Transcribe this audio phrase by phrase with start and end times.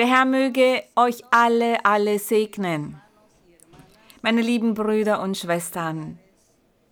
[0.00, 3.02] Der Herr möge euch alle, alle segnen.
[4.22, 6.18] Meine lieben Brüder und Schwestern,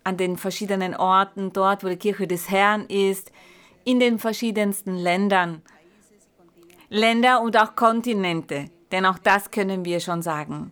[0.03, 3.31] an den verschiedenen Orten, dort, wo die Kirche des Herrn ist,
[3.83, 5.63] in den verschiedensten Ländern,
[6.89, 10.71] Länder und auch Kontinente, denn auch das können wir schon sagen.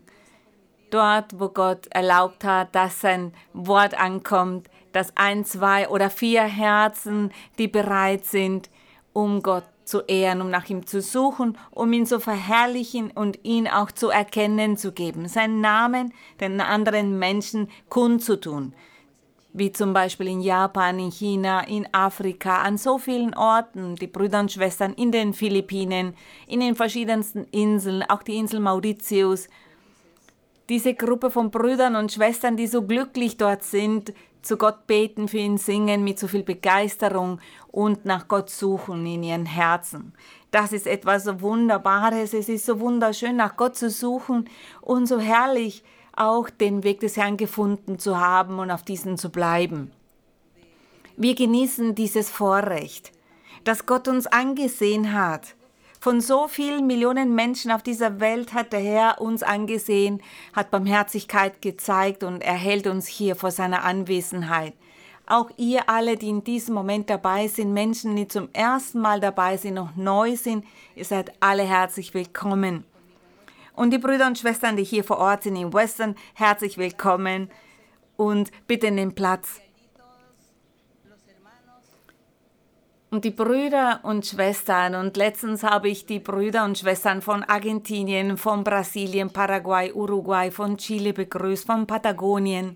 [0.92, 7.32] Dort, wo Gott erlaubt hat, dass sein Wort ankommt, dass ein, zwei oder vier Herzen,
[7.58, 8.70] die bereit sind,
[9.12, 13.68] um Gott zu ehren, um nach ihm zu suchen, um ihn zu verherrlichen und ihn
[13.68, 18.74] auch zu erkennen zu geben, seinen Namen den anderen Menschen kundzutun,
[19.54, 24.42] wie zum Beispiel in Japan, in China, in Afrika, an so vielen Orten, die Brüder
[24.42, 26.14] und Schwestern in den Philippinen,
[26.48, 29.48] in den verschiedensten Inseln, auch die Insel Mauritius,
[30.70, 34.14] diese Gruppe von Brüdern und Schwestern, die so glücklich dort sind,
[34.48, 37.40] zu Gott beten, für ihn singen mit so viel Begeisterung
[37.72, 40.14] und nach Gott suchen in ihren Herzen.
[40.52, 44.50] Das ist etwas so Wunderbares, es ist so wunderschön, nach Gott zu suchen
[44.82, 45.84] und so herrlich
[46.16, 49.92] auch den Weg des Herrn gefunden zu haben und auf diesen zu bleiben.
[51.18, 53.12] Wir genießen dieses Vorrecht,
[53.66, 55.57] dass Gott uns angesehen hat
[56.08, 61.62] von so vielen Millionen Menschen auf dieser Welt hat der Herr uns angesehen, hat Barmherzigkeit
[61.62, 64.74] gezeigt und erhält uns hier vor seiner Anwesenheit.
[65.26, 69.58] Auch ihr alle, die in diesem Moment dabei sind, Menschen, die zum ersten Mal dabei
[69.58, 70.64] sind, noch neu sind,
[70.96, 72.86] ihr seid alle herzlich willkommen.
[73.74, 77.52] Und die Brüder und Schwestern, die hier vor Ort sind in Western, herzlich willkommen
[78.16, 79.60] und bitte nehmt Platz.
[83.10, 88.36] Und die Brüder und Schwestern, und letztens habe ich die Brüder und Schwestern von Argentinien,
[88.38, 92.76] von Brasilien, Paraguay, Uruguay, von Chile begrüßt, von Patagonien.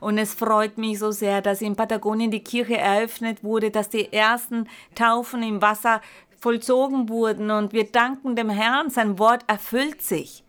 [0.00, 4.12] Und es freut mich so sehr, dass in Patagonien die Kirche eröffnet wurde, dass die
[4.12, 6.00] ersten Taufen im Wasser
[6.40, 7.52] vollzogen wurden.
[7.52, 10.42] Und wir danken dem Herrn, sein Wort erfüllt sich.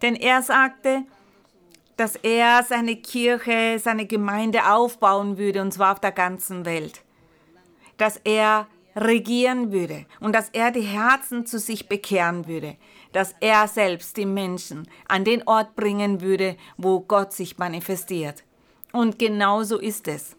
[0.00, 1.02] Denn er sagte,
[1.96, 7.03] dass er seine Kirche, seine Gemeinde aufbauen würde, und zwar auf der ganzen Welt
[7.96, 8.66] dass er
[8.96, 12.76] regieren würde und dass er die Herzen zu sich bekehren würde,
[13.12, 18.44] dass er selbst die Menschen an den Ort bringen würde, wo Gott sich manifestiert.
[18.92, 20.36] Und genau so ist es.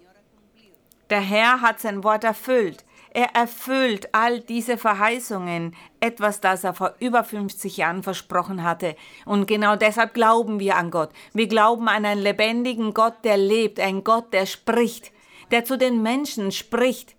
[1.09, 2.83] Der Herr hat sein Wort erfüllt.
[3.11, 8.95] Er erfüllt all diese Verheißungen, etwas, das er vor über 50 Jahren versprochen hatte.
[9.25, 11.11] Und genau deshalb glauben wir an Gott.
[11.33, 15.13] Wir glauben an einen lebendigen Gott, der lebt, ein Gott, der spricht,
[15.51, 17.15] der zu den Menschen spricht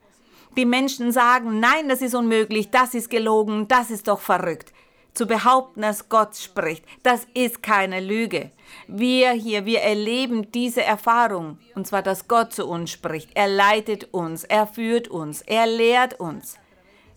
[0.57, 4.73] die Menschen sagen, nein, das ist unmöglich, das ist gelogen, das ist doch verrückt.
[5.13, 8.51] Zu behaupten, dass Gott spricht, das ist keine Lüge.
[8.87, 13.31] Wir hier, wir erleben diese Erfahrung, und zwar, dass Gott zu uns spricht.
[13.35, 16.59] Er leitet uns, er führt uns, er lehrt uns.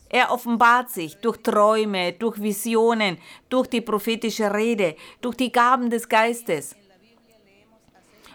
[0.09, 3.17] Er offenbart sich durch Träume, durch Visionen,
[3.49, 6.75] durch die prophetische Rede, durch die Gaben des Geistes.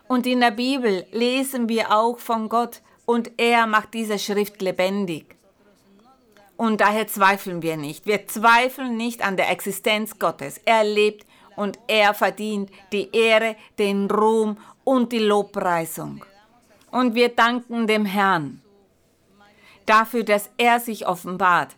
[0.07, 5.37] Und in der Bibel lesen wir auch von Gott, und er macht diese Schrift lebendig.
[6.57, 8.07] Und daher zweifeln wir nicht.
[8.07, 10.61] Wir zweifeln nicht an der Existenz Gottes.
[10.65, 11.27] Er lebt
[11.57, 16.25] und er verdient die Ehre, den Ruhm und die Lobpreisung.
[16.91, 18.63] Und wir danken dem Herrn
[19.85, 21.77] dafür, dass er sich offenbart.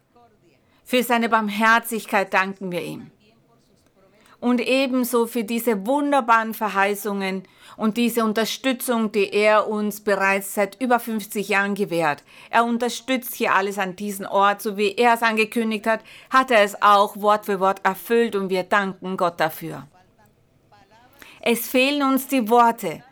[0.84, 3.10] Für seine Barmherzigkeit danken wir ihm
[4.40, 7.44] und ebenso für diese wunderbaren Verheißungen
[7.76, 12.22] und diese Unterstützung, die er uns bereits seit über 50 Jahren gewährt.
[12.50, 16.62] Er unterstützt hier alles an diesem Ort, so wie er es angekündigt hat, hat er
[16.62, 19.86] es auch Wort für Wort erfüllt und wir danken Gott dafür.
[21.40, 23.02] Es fehlen uns die Worte,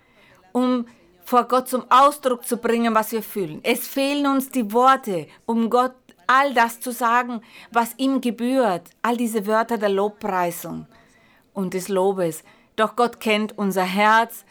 [0.53, 0.87] um
[1.25, 3.61] vor Gott zum Ausdruck zu bringen, was wir fühlen.
[3.63, 5.95] Es fehlen uns die Worte, um Gott
[6.27, 10.87] all das zu sagen, was ihm gebührt, all diese Wörter der Lobpreisung
[11.55, 12.45] und des Lobes.
[12.77, 14.45] Doch Gott kennt unser Herz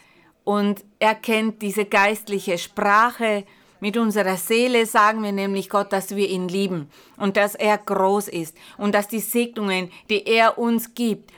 [0.44, 3.44] und er kennt diese geistliche Sprache.
[3.80, 8.30] Mit unserer Seele sagen wir nämlich Gott, dass wir ihn lieben und dass er groß
[8.30, 11.32] ist und dass die Segnungen, die er uns gibt,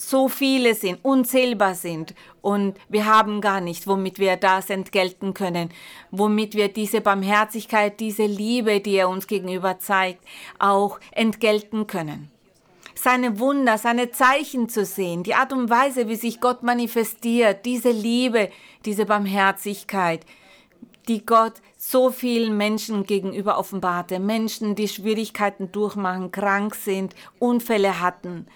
[0.00, 5.70] so viele sind, unzählbar sind und wir haben gar nicht, womit wir das entgelten können,
[6.12, 10.24] womit wir diese Barmherzigkeit, diese Liebe, die er uns gegenüber zeigt,
[10.60, 12.30] auch entgelten können
[12.98, 17.90] seine Wunder, seine Zeichen zu sehen, die Art und Weise, wie sich Gott manifestiert, diese
[17.90, 18.50] Liebe,
[18.84, 20.26] diese Barmherzigkeit,
[21.06, 24.18] die Gott so vielen Menschen gegenüber offenbarte.
[24.18, 28.46] Menschen, die Schwierigkeiten durchmachen, krank sind, Unfälle hatten.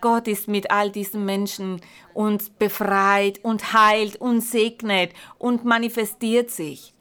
[0.00, 1.80] Gott ist mit all diesen Menschen
[2.14, 6.94] und befreit und heilt und segnet und manifestiert sich.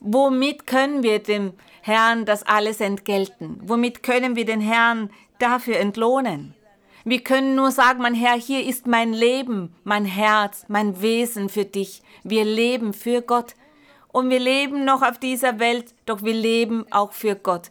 [0.00, 1.52] Womit können wir dem
[1.82, 3.60] Herrn das alles entgelten?
[3.62, 5.10] Womit können wir den Herrn
[5.42, 6.54] dafür entlohnen.
[7.04, 11.64] Wir können nur sagen, mein Herr, hier ist mein Leben, mein Herz, mein Wesen für
[11.64, 12.00] dich.
[12.22, 13.56] Wir leben für Gott.
[14.12, 17.70] Und wir leben noch auf dieser Welt, doch wir leben auch für Gott.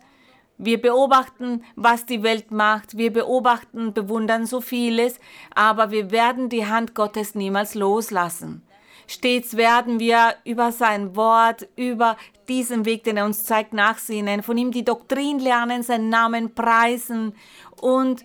[0.58, 2.98] Wir beobachten, was die Welt macht.
[2.98, 5.20] Wir beobachten, bewundern so vieles,
[5.56, 8.64] aber wir werden die Hand Gottes niemals loslassen.
[9.12, 12.16] Stets werden wir über sein Wort, über
[12.48, 17.36] diesen Weg, den er uns zeigt, nachsehen, von ihm die Doktrin lernen, seinen Namen preisen
[17.82, 18.24] und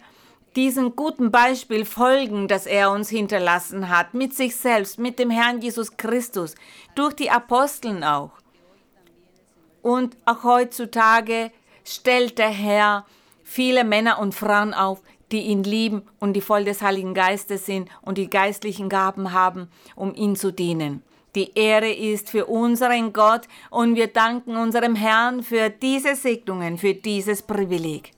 [0.55, 5.61] diesem guten Beispiel folgen, das er uns hinterlassen hat, mit sich selbst, mit dem Herrn
[5.61, 6.55] Jesus Christus,
[6.95, 8.31] durch die Aposteln auch.
[9.83, 11.51] Und auch heutzutage
[11.85, 13.07] stellt der Herr
[13.43, 15.03] viele Männer und Frauen auf,
[15.33, 19.69] die ihn lieben und die voll des Heiligen Geistes sind und die geistlichen Gaben haben,
[19.95, 21.03] um ihn zu dienen.
[21.35, 26.95] Die Ehre ist für unseren Gott und wir danken unserem Herrn für diese Segnungen, für
[26.95, 28.13] dieses Privileg.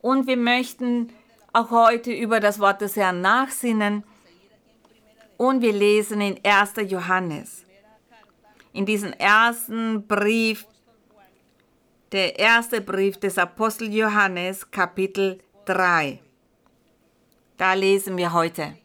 [0.00, 1.08] Und wir möchten
[1.52, 4.04] auch heute über das Wort des Herrn nachsinnen.
[5.36, 6.74] Und wir lesen in 1.
[6.90, 7.64] Johannes.
[8.72, 10.66] In diesem ersten Brief,
[12.12, 16.20] der erste Brief des Apostel Johannes, Kapitel 3.
[17.56, 18.76] Da lesen wir heute.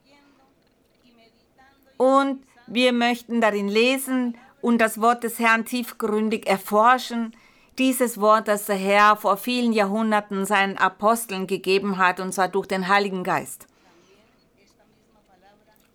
[1.98, 7.36] Und wir möchten darin lesen und das Wort des Herrn tiefgründig erforschen,
[7.78, 12.68] dieses Wort, das der Herr vor vielen Jahrhunderten seinen Aposteln gegeben hat, und zwar durch
[12.68, 13.68] den Heiligen Geist.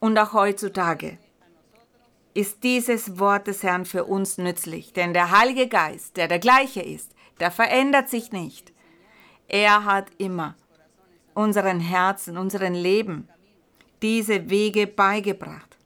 [0.01, 1.19] Und auch heutzutage
[2.35, 6.83] ist dieses Wort des Herrn für uns nützlich, denn der Heilige Geist, der der gleiche
[6.83, 8.73] ist, der verändert sich nicht.
[9.47, 10.57] Er hat immer
[11.35, 13.29] unseren Herzen, unseren Leben
[14.03, 15.79] diese Wege beigebracht.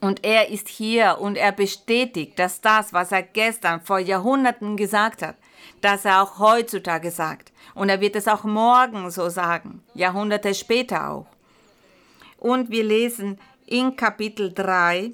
[0.00, 5.22] Und er ist hier und er bestätigt, dass das, was er gestern vor Jahrhunderten gesagt
[5.22, 5.36] hat,
[5.80, 7.52] dass er auch heutzutage sagt.
[7.74, 11.26] Und er wird es auch morgen so sagen, Jahrhunderte später auch.
[12.38, 15.12] Und wir lesen in Kapitel 3,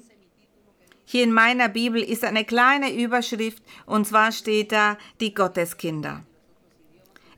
[1.05, 6.23] hier in meiner Bibel ist eine kleine Überschrift und zwar steht da die Gotteskinder.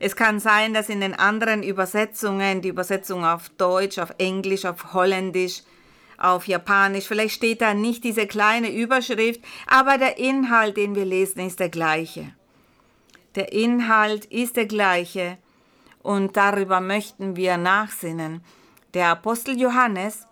[0.04, 4.94] Es kann sein, dass in den anderen Übersetzungen, die Übersetzung auf Deutsch, auf Englisch, auf
[4.94, 5.62] Holländisch,
[6.18, 7.06] auf Japanisch.
[7.06, 11.68] Vielleicht steht da nicht diese kleine Überschrift, aber der Inhalt, den wir lesen, ist der
[11.68, 12.34] gleiche.
[13.36, 15.38] Der Inhalt ist der gleiche
[16.02, 18.42] und darüber möchten wir nachsinnen.
[18.94, 20.26] Der Apostel Johannes,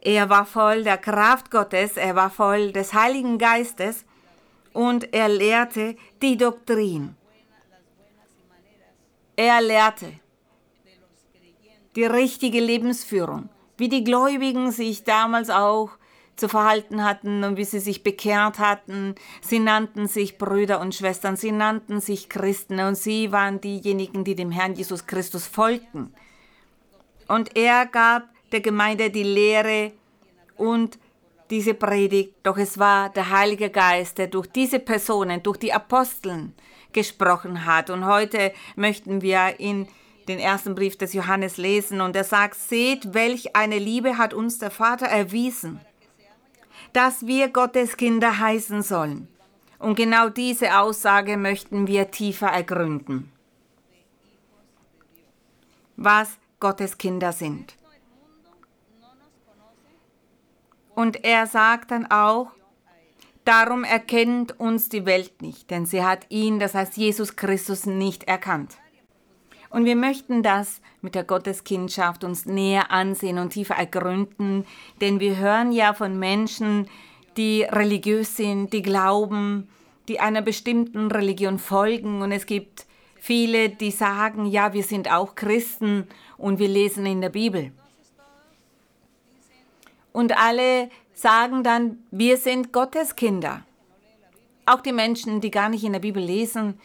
[0.00, 4.04] er war voll der Kraft Gottes, er war voll des Heiligen Geistes
[4.72, 7.14] und er lehrte die Doktrin.
[9.36, 10.12] Er lehrte
[11.94, 15.90] die richtige Lebensführung wie die Gläubigen sich damals auch
[16.36, 19.14] zu verhalten hatten und wie sie sich bekehrt hatten.
[19.40, 24.34] Sie nannten sich Brüder und Schwestern, sie nannten sich Christen und sie waren diejenigen, die
[24.34, 26.12] dem Herrn Jesus Christus folgten.
[27.28, 29.92] Und er gab der Gemeinde die Lehre
[30.56, 30.98] und
[31.50, 36.54] diese Predigt, doch es war der Heilige Geist, der durch diese Personen, durch die Aposteln
[36.96, 37.90] gesprochen hat.
[37.90, 39.86] Und heute möchten wir in
[40.26, 44.58] den ersten Brief des Johannes lesen und er sagt, seht, welch eine Liebe hat uns
[44.58, 45.78] der Vater erwiesen,
[46.92, 49.28] dass wir Gottes Kinder heißen sollen.
[49.78, 53.30] Und genau diese Aussage möchten wir tiefer ergründen.
[55.96, 57.76] Was Gottes Kinder sind.
[60.94, 62.55] Und er sagt dann auch,
[63.46, 68.24] darum erkennt uns die Welt nicht, denn sie hat ihn, das heißt Jesus Christus, nicht
[68.24, 68.76] erkannt.
[69.70, 74.64] Und wir möchten das mit der Gotteskindschaft uns näher ansehen und tiefer ergründen,
[75.00, 76.88] denn wir hören ja von Menschen,
[77.36, 79.68] die religiös sind, die glauben,
[80.08, 82.86] die einer bestimmten Religion folgen und es gibt
[83.16, 86.06] viele, die sagen, ja, wir sind auch Christen
[86.38, 87.72] und wir lesen in der Bibel.
[90.12, 93.64] Und alle sagen dann, wir sind Gottes Kinder.
[94.66, 96.78] Auch die Menschen, die gar nicht in der Bibel lesen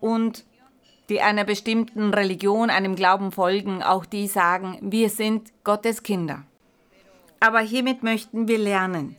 [0.00, 0.44] und
[1.08, 6.44] die einer bestimmten Religion, einem Glauben folgen, auch die sagen, wir sind Gottes Kinder.
[7.38, 9.16] Aber hiermit möchten wir lernen,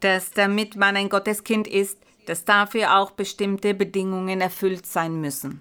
[0.00, 5.60] dass damit man ein Gotteskind ist, dass dafür auch bestimmte Bedingungen erfüllt sein müssen.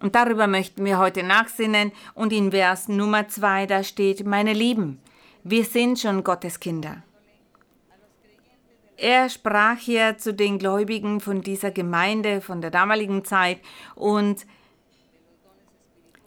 [0.00, 5.00] Und darüber möchten wir heute nachsinnen und in Vers Nummer 2 da steht, meine Lieben,
[5.42, 7.02] wir sind schon Gottes Kinder.
[8.96, 13.60] Er sprach hier zu den Gläubigen von dieser Gemeinde, von der damaligen Zeit
[13.94, 14.44] und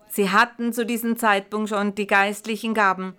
[0.08, 3.14] sie hatten zu diesem Zeitpunkt schon die geistlichen Gaben.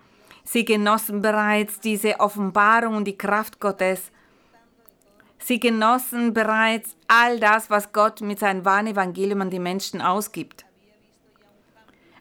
[0.45, 4.11] Sie genossen bereits diese Offenbarung und die Kraft Gottes.
[5.45, 10.65] Sie genossen bereits all das, was Gott mit seinem wahren Evangelium an die Menschen ausgibt.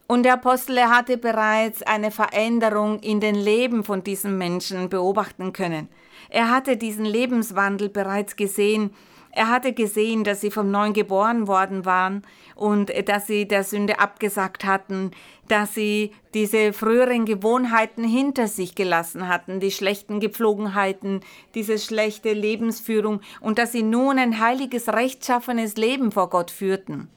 [0.08, 5.88] Und der Apostel, hatte bereits eine Veränderung in den Leben von diesen Menschen beobachten können.
[6.30, 8.94] Er hatte diesen Lebenswandel bereits gesehen.
[9.32, 12.24] Er hatte gesehen, dass sie vom Neuen geboren worden waren
[12.56, 15.12] und dass sie der Sünde abgesagt hatten,
[15.48, 21.22] dass sie diese früheren Gewohnheiten hinter sich gelassen hatten, die schlechten Gepflogenheiten,
[21.56, 27.10] diese schlechte Lebensführung und dass sie nun ein heiliges, rechtschaffenes Leben vor Gott führten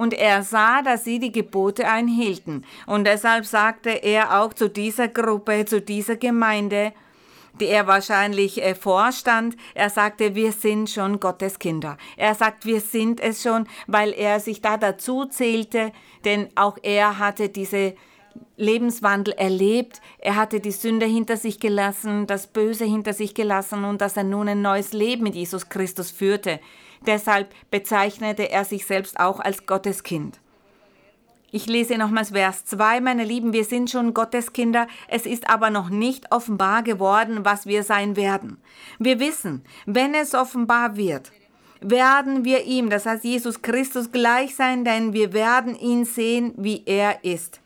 [0.00, 2.64] und er sah, dass sie die Gebote einhielten.
[2.86, 6.94] Und deshalb sagte er auch zu dieser Gruppe, zu dieser Gemeinde,
[7.60, 9.56] die er wahrscheinlich äh, vorstand.
[9.74, 11.96] Er sagte, wir sind schon Gottes Kinder.
[12.16, 15.92] Er sagt, wir sind es schon, weil er sich da dazu zählte,
[16.24, 17.94] denn auch er hatte diese
[18.56, 20.00] Lebenswandel erlebt.
[20.18, 24.24] Er hatte die Sünde hinter sich gelassen, das Böse hinter sich gelassen und dass er
[24.24, 26.60] nun ein neues Leben mit Jesus Christus führte.
[27.06, 30.38] Deshalb bezeichnete er sich selbst auch als Gotteskind.
[31.52, 35.90] Ich lese nochmals Vers 2, meine Lieben, wir sind schon Gotteskinder, es ist aber noch
[35.90, 38.58] nicht offenbar geworden, was wir sein werden.
[39.00, 41.32] Wir wissen, wenn es offenbar wird,
[41.80, 46.84] werden wir ihm, das heißt Jesus Christus, gleich sein, denn wir werden ihn sehen, wie
[46.86, 47.60] er ist.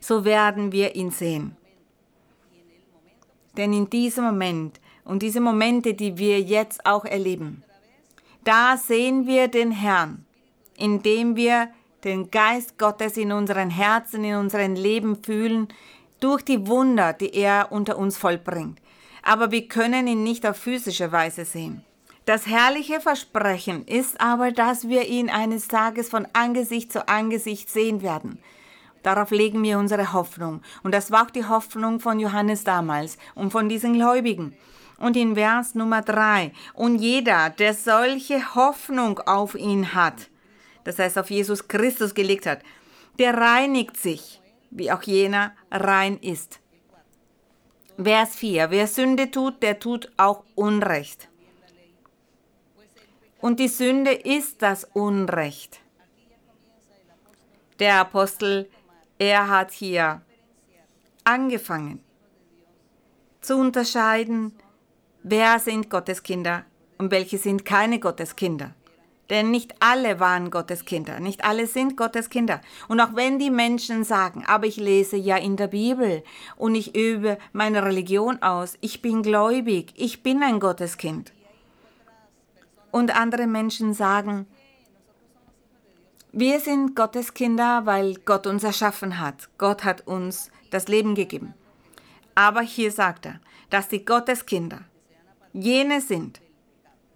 [0.00, 1.56] So werden wir ihn sehen.
[3.56, 7.64] Denn in diesem Moment und diese Momente, die wir jetzt auch erleben,
[8.44, 10.24] da sehen wir den Herrn,
[10.78, 11.68] indem wir
[12.06, 15.68] den Geist Gottes in unseren Herzen, in unserem Leben fühlen,
[16.20, 18.78] durch die Wunder, die er unter uns vollbringt.
[19.22, 21.84] Aber wir können ihn nicht auf physische Weise sehen.
[22.24, 28.02] Das herrliche Versprechen ist aber, dass wir ihn eines Tages von Angesicht zu Angesicht sehen
[28.02, 28.38] werden.
[29.02, 30.62] Darauf legen wir unsere Hoffnung.
[30.82, 34.56] Und das war auch die Hoffnung von Johannes damals und von diesen Gläubigen.
[34.98, 40.28] Und in Vers Nummer 3, und jeder, der solche Hoffnung auf ihn hat,
[40.86, 42.62] das heißt auf Jesus Christus gelegt hat,
[43.18, 44.40] der reinigt sich,
[44.70, 46.60] wie auch jener rein ist.
[48.02, 51.28] Vers 4, wer Sünde tut, der tut auch Unrecht.
[53.40, 55.80] Und die Sünde ist das Unrecht.
[57.78, 58.70] Der Apostel,
[59.18, 60.22] er hat hier
[61.24, 62.02] angefangen
[63.40, 64.52] zu unterscheiden,
[65.22, 66.64] wer sind Gottes Kinder
[66.98, 68.74] und welche sind keine Gottes Kinder.
[69.28, 72.60] Denn nicht alle waren Gottes Kinder, nicht alle sind Gottes Kinder.
[72.86, 76.22] Und auch wenn die Menschen sagen, aber ich lese ja in der Bibel
[76.56, 81.32] und ich übe meine Religion aus, ich bin gläubig, ich bin ein Gotteskind.
[82.92, 84.46] Und andere Menschen sagen,
[86.38, 89.48] wir sind Gottes Kinder, weil Gott uns erschaffen hat.
[89.58, 91.54] Gott hat uns das Leben gegeben.
[92.34, 93.40] Aber hier sagt er,
[93.70, 94.82] dass die Gotteskinder
[95.52, 96.40] jene sind,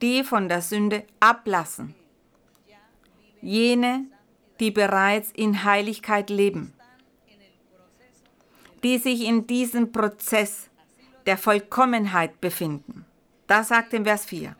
[0.00, 1.94] die von der Sünde ablassen,
[3.42, 4.06] jene,
[4.58, 6.74] die bereits in Heiligkeit leben,
[8.82, 10.68] die sich in diesem Prozess
[11.26, 13.04] der Vollkommenheit befinden.
[13.46, 14.56] Das sagt in Vers 4.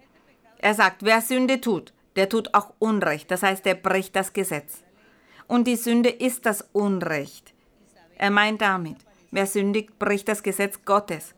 [0.58, 4.82] Er sagt, wer Sünde tut, der tut auch Unrecht, das heißt, er bricht das Gesetz.
[5.46, 7.54] Und die Sünde ist das Unrecht.
[8.16, 8.99] Er meint damit,
[9.30, 11.34] wer sündigt, bricht das Gesetz Gottes.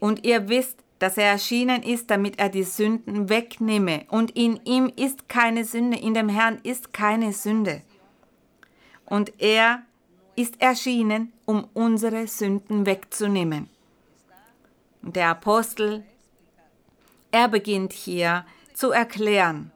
[0.00, 4.04] Und ihr wisst, dass er erschienen ist, damit er die Sünden wegnehme.
[4.08, 7.82] Und in ihm ist keine Sünde, in dem Herrn ist keine Sünde.
[9.06, 9.82] Und er
[10.36, 13.68] ist erschienen, um unsere Sünden wegzunehmen.
[15.00, 16.04] Der Apostel,
[17.30, 19.72] er beginnt hier zu erklären,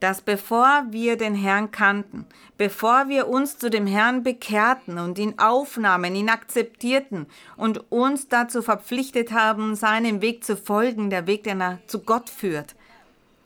[0.00, 2.26] dass bevor wir den Herrn kannten,
[2.58, 7.26] bevor wir uns zu dem Herrn bekehrten und ihn aufnahmen, ihn akzeptierten
[7.56, 12.76] und uns dazu verpflichtet haben, seinem Weg zu folgen, der Weg, der zu Gott führt.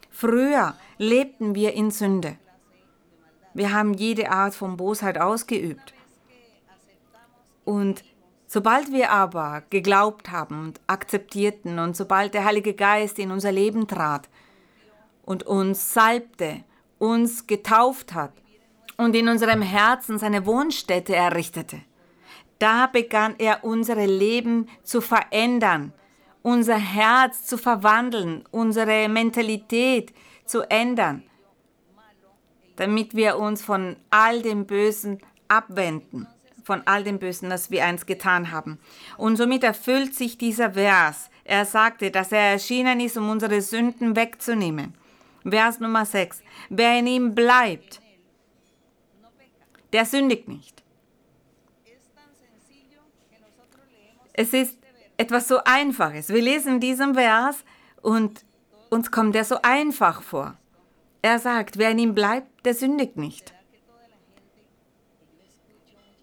[0.09, 2.37] Früher lebten wir in Sünde.
[3.53, 5.93] Wir haben jede Art von Bosheit ausgeübt.
[7.63, 8.03] Und
[8.47, 13.87] sobald wir aber geglaubt haben und akzeptierten und sobald der Heilige Geist in unser Leben
[13.87, 14.27] trat,
[15.31, 16.65] und uns salbte,
[16.99, 18.33] uns getauft hat
[18.97, 21.79] und in unserem Herzen seine Wohnstätte errichtete.
[22.59, 25.93] Da begann er unsere Leben zu verändern,
[26.41, 30.13] unser Herz zu verwandeln, unsere Mentalität
[30.45, 31.23] zu ändern,
[32.75, 36.27] damit wir uns von all dem Bösen abwenden,
[36.65, 38.79] von all dem Bösen, das wir einst getan haben.
[39.17, 41.29] Und somit erfüllt sich dieser Vers.
[41.45, 44.93] Er sagte, dass er erschienen ist, um unsere Sünden wegzunehmen.
[45.47, 46.43] Vers Nummer 6.
[46.69, 48.01] Wer in ihm bleibt,
[49.93, 50.83] der sündigt nicht.
[54.33, 54.77] Es ist
[55.17, 56.29] etwas so Einfaches.
[56.29, 57.63] Wir lesen diesen Vers
[58.01, 58.45] und
[58.89, 60.57] uns kommt er so einfach vor.
[61.21, 63.53] Er sagt, wer in ihm bleibt, der sündigt nicht.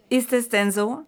[0.08, 1.04] Ist es denn so,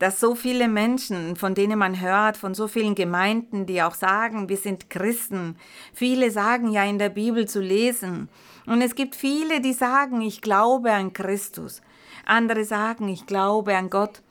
[0.00, 4.48] dass so viele Menschen, von denen man hört, von so vielen Gemeinden, die auch sagen,
[4.48, 5.56] wir sind Christen,
[5.92, 8.30] viele sagen ja in der Bibel zu lesen.
[8.64, 11.82] Und es gibt viele, die sagen, ich glaube an Christus.
[12.24, 14.22] Andere sagen, ich glaube an Gott.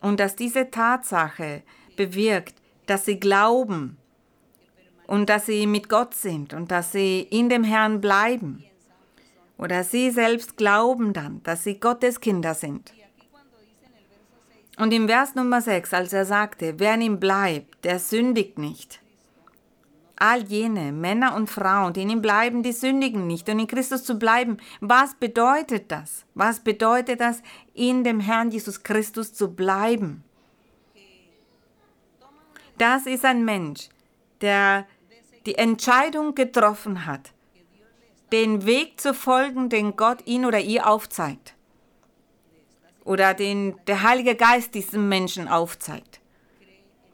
[0.00, 1.62] Und dass diese Tatsache
[1.96, 2.54] bewirkt,
[2.86, 3.98] dass sie glauben
[5.06, 8.64] und dass sie mit Gott sind und dass sie in dem Herrn bleiben.
[9.58, 12.94] Oder sie selbst glauben dann, dass sie Gottes Kinder sind.
[14.76, 19.00] Und im Vers Nummer 6, als er sagte, wer in ihm bleibt, der sündigt nicht.
[20.16, 23.48] All jene Männer und Frauen, die in ihm bleiben, die sündigen nicht.
[23.48, 26.24] Und in Christus zu bleiben, was bedeutet das?
[26.34, 30.24] Was bedeutet das, in dem Herrn Jesus Christus zu bleiben?
[32.78, 33.88] Das ist ein Mensch,
[34.40, 34.86] der
[35.46, 37.32] die Entscheidung getroffen hat,
[38.32, 41.53] den Weg zu folgen, den Gott ihn oder ihr aufzeigt
[43.04, 46.20] oder den der Heilige Geist diesem Menschen aufzeigt,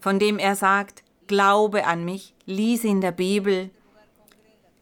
[0.01, 3.71] von dem er sagt, glaube an mich, lies in der Bibel,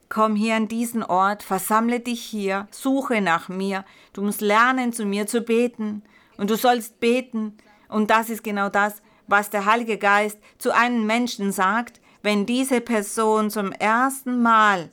[0.09, 5.05] komm hier an diesen Ort, versammle dich hier, suche nach mir, du musst lernen, zu
[5.05, 6.03] mir zu beten
[6.37, 7.57] und du sollst beten.
[7.88, 12.81] Und das ist genau das, was der Heilige Geist zu einem Menschen sagt, wenn diese
[12.81, 14.91] Person zum ersten Mal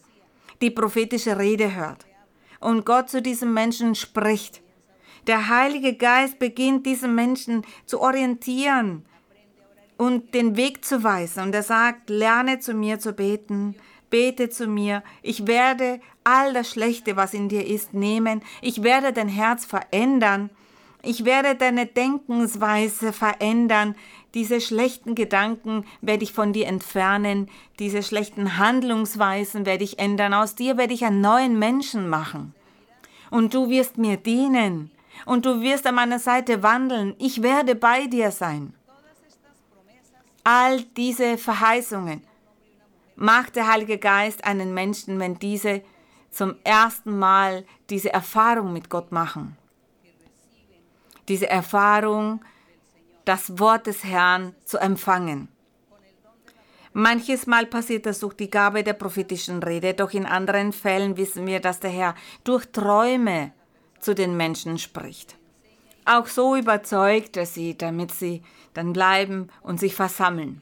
[0.62, 2.06] die prophetische Rede hört
[2.60, 4.62] und Gott zu diesem Menschen spricht
[5.28, 9.06] der Heilige Geist beginnt diesen Menschen zu orientieren
[9.98, 11.44] und den Weg zu weisen.
[11.44, 13.76] Und er sagt, lerne zu mir zu beten,
[14.10, 15.04] bete zu mir.
[15.22, 18.42] Ich werde all das Schlechte, was in dir ist, nehmen.
[18.62, 20.50] Ich werde dein Herz verändern.
[21.02, 23.96] Ich werde deine Denkensweise verändern.
[24.34, 27.50] Diese schlechten Gedanken werde ich von dir entfernen.
[27.80, 30.34] Diese schlechten Handlungsweisen werde ich ändern.
[30.34, 32.54] Aus dir werde ich einen neuen Menschen machen.
[33.30, 34.92] Und du wirst mir dienen
[35.26, 37.16] und du wirst an meiner Seite wandeln.
[37.20, 38.74] Ich werde bei dir sein.
[40.44, 42.22] All diese Verheißungen
[43.16, 45.82] macht der Heilige Geist einen Menschen, wenn diese
[46.30, 49.58] zum ersten Mal diese Erfahrung mit Gott machen.
[51.28, 52.44] Diese Erfahrung,
[53.24, 55.48] das Wort des Herrn zu empfangen.
[56.94, 61.46] Manches Mal passiert das durch die Gabe der prophetischen Rede, doch in anderen Fällen wissen
[61.46, 63.52] wir, dass der Herr durch Träume
[64.06, 65.36] zu den Menschen spricht.
[66.06, 70.62] Auch so überzeugt er sie, damit sie dann bleiben und sich versammeln.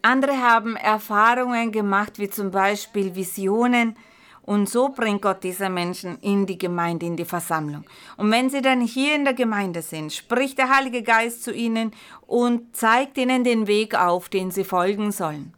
[0.00, 3.96] Andere haben Erfahrungen gemacht, wie zum Beispiel Visionen,
[4.42, 7.84] und so bringt Gott diese Menschen in die Gemeinde, in die Versammlung.
[8.16, 11.92] Und wenn sie dann hier in der Gemeinde sind, spricht der Heilige Geist zu ihnen
[12.26, 15.52] und zeigt ihnen den Weg auf, den sie folgen sollen.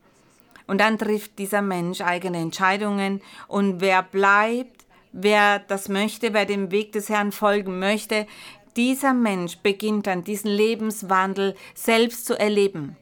[0.67, 4.80] Und dann trifft dieser Mensch eigene Entscheidungen und wer bleibt,
[5.13, 8.27] Wer das möchte, wer dem Weg des Herrn folgen möchte,
[8.77, 12.97] dieser Mensch beginnt dann diesen Lebenswandel selbst zu erleben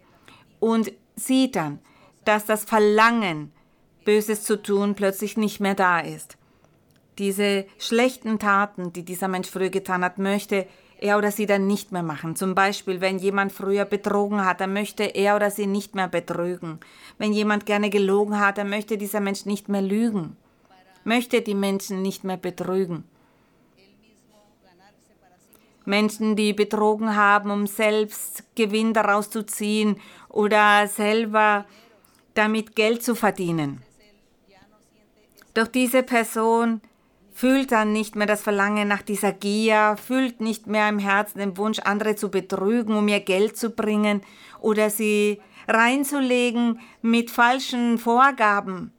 [0.60, 1.80] und sieht dann,
[2.24, 3.52] dass das Verlangen,
[4.04, 6.38] Böses zu tun, plötzlich nicht mehr da ist.
[7.18, 10.66] Diese schlechten Taten, die dieser Mensch früher getan hat, möchte
[11.00, 12.34] er oder sie dann nicht mehr machen.
[12.34, 16.80] Zum Beispiel, wenn jemand früher betrogen hat, dann möchte er oder sie nicht mehr betrügen.
[17.18, 20.36] Wenn jemand gerne gelogen hat, dann möchte dieser Mensch nicht mehr lügen
[21.04, 23.04] möchte die Menschen nicht mehr betrügen.
[25.84, 31.64] Menschen, die betrogen haben, um selbst Gewinn daraus zu ziehen oder selber
[32.34, 33.82] damit Geld zu verdienen.
[35.54, 36.82] Doch diese Person
[37.32, 41.56] fühlt dann nicht mehr das Verlangen nach dieser Gier, fühlt nicht mehr im Herzen den
[41.56, 44.22] Wunsch, andere zu betrügen, um ihr Geld zu bringen
[44.60, 48.92] oder sie reinzulegen mit falschen Vorgaben.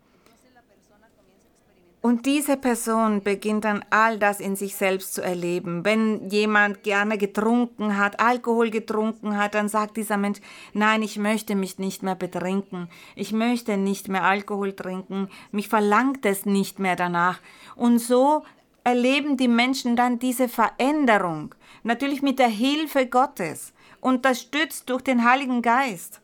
[2.02, 5.84] Und diese Person beginnt dann all das in sich selbst zu erleben.
[5.84, 10.40] Wenn jemand gerne getrunken hat, Alkohol getrunken hat, dann sagt dieser Mensch,
[10.74, 12.88] nein, ich möchte mich nicht mehr betrinken.
[13.16, 15.28] Ich möchte nicht mehr Alkohol trinken.
[15.52, 17.42] Mich verlangt es nicht mehr danach.
[17.76, 18.44] Und so
[18.86, 21.54] erleben die Menschen dann diese Veränderung.
[21.84, 26.22] Natürlich mit der Hilfe Gottes, unterstützt durch den Heiligen Geist.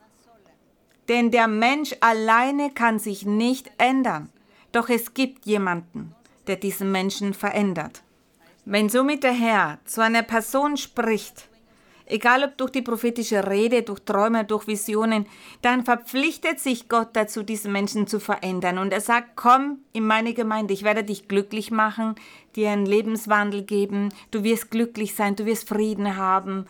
[1.10, 4.30] Denn der Mensch alleine kann sich nicht ändern.
[4.76, 6.14] Doch es gibt jemanden,
[6.48, 8.04] der diesen Menschen verändert.
[8.66, 11.48] Wenn somit der Herr zu einer Person spricht,
[12.06, 15.28] egal ob durch die prophetische Rede, durch Träume, durch Visionen,
[15.62, 18.78] dann verpflichtet sich Gott dazu, diesen Menschen zu verändern.
[18.78, 22.16] Und er sagt, komm in meine Gemeinde, ich werde dich glücklich machen,
[22.58, 26.66] dir einen Lebenswandel geben, du wirst glücklich sein, du wirst Frieden haben.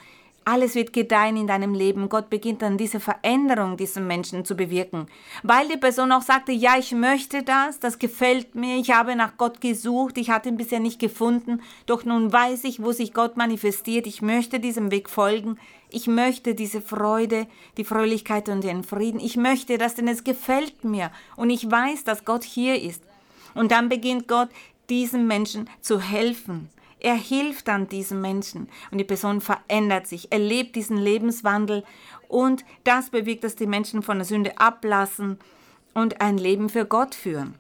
[0.48, 2.08] Alles wird gedeihen in deinem Leben.
[2.08, 5.08] Gott beginnt dann diese Veränderung diesen Menschen zu bewirken.
[5.42, 9.38] Weil die Person auch sagte, ja, ich möchte das, das gefällt mir, ich habe nach
[9.38, 13.38] Gott gesucht, ich hatte ihn bisher nicht gefunden, doch nun weiß ich, wo sich Gott
[13.38, 15.58] manifestiert, ich möchte diesem Weg folgen,
[15.90, 20.84] ich möchte diese Freude, die Fröhlichkeit und den Frieden, ich möchte das, denn es gefällt
[20.84, 23.02] mir und ich weiß, dass Gott hier ist.
[23.56, 24.50] Und dann beginnt Gott,
[24.90, 26.70] diesem Menschen zu helfen.
[27.06, 28.68] Er hilft dann diesem Menschen.
[28.90, 31.84] Und die Person verändert sich, erlebt diesen Lebenswandel.
[32.28, 35.38] Und das bewirkt, dass die Menschen von der Sünde ablassen
[35.94, 37.60] und ein Leben für Gott führen.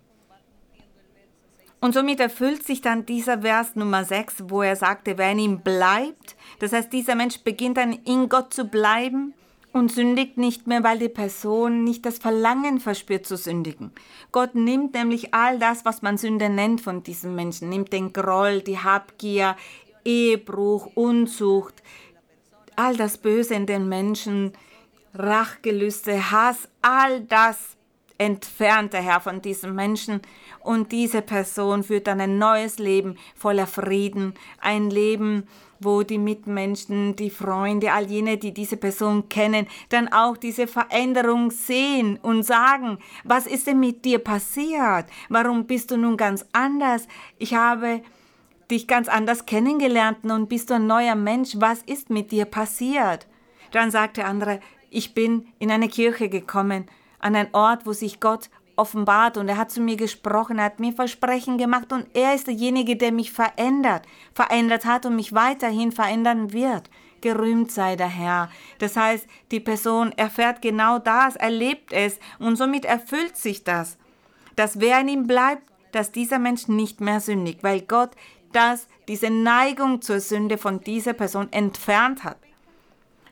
[1.80, 5.60] Und somit erfüllt sich dann dieser Vers Nummer 6, wo er sagte, wer in ihm
[5.60, 9.36] bleibt, das heißt, dieser Mensch beginnt dann in Gott zu bleiben
[9.76, 13.92] und sündigt nicht mehr, weil die Person nicht das Verlangen verspürt zu sündigen.
[14.32, 18.62] Gott nimmt nämlich all das, was man Sünde nennt von diesem Menschen, nimmt den Groll,
[18.62, 19.58] die Habgier,
[20.06, 21.84] Ehebruch, Unzucht,
[22.78, 24.54] all das Böse in den Menschen,
[25.14, 27.76] Rachgelüste, Hass, all das
[28.18, 30.22] entfernt der Herr von diesem Menschen
[30.62, 35.48] und diese Person führt dann ein neues Leben voller Frieden, ein Leben,
[35.86, 41.52] wo die Mitmenschen, die Freunde, all jene, die diese Person kennen, dann auch diese Veränderung
[41.52, 45.06] sehen und sagen, was ist denn mit dir passiert?
[45.30, 47.08] Warum bist du nun ganz anders?
[47.38, 48.02] Ich habe
[48.70, 51.56] dich ganz anders kennengelernt und bist du ein neuer Mensch.
[51.58, 53.28] Was ist mit dir passiert?
[53.72, 56.86] Dann sagt der andere, ich bin in eine Kirche gekommen,
[57.20, 60.80] an einen Ort, wo sich Gott offenbart und er hat zu mir gesprochen, er hat
[60.80, 65.92] mir Versprechen gemacht und er ist derjenige, der mich verändert, verändert hat und mich weiterhin
[65.92, 66.90] verändern wird.
[67.22, 68.50] Gerühmt sei der Herr.
[68.80, 73.98] Das heißt, die Person erfährt genau das, erlebt es und somit erfüllt sich das.
[74.56, 78.12] Dass wer in ihm bleibt, dass dieser Mensch nicht mehr sündigt, weil Gott
[78.52, 82.38] das, diese Neigung zur Sünde von dieser Person entfernt hat.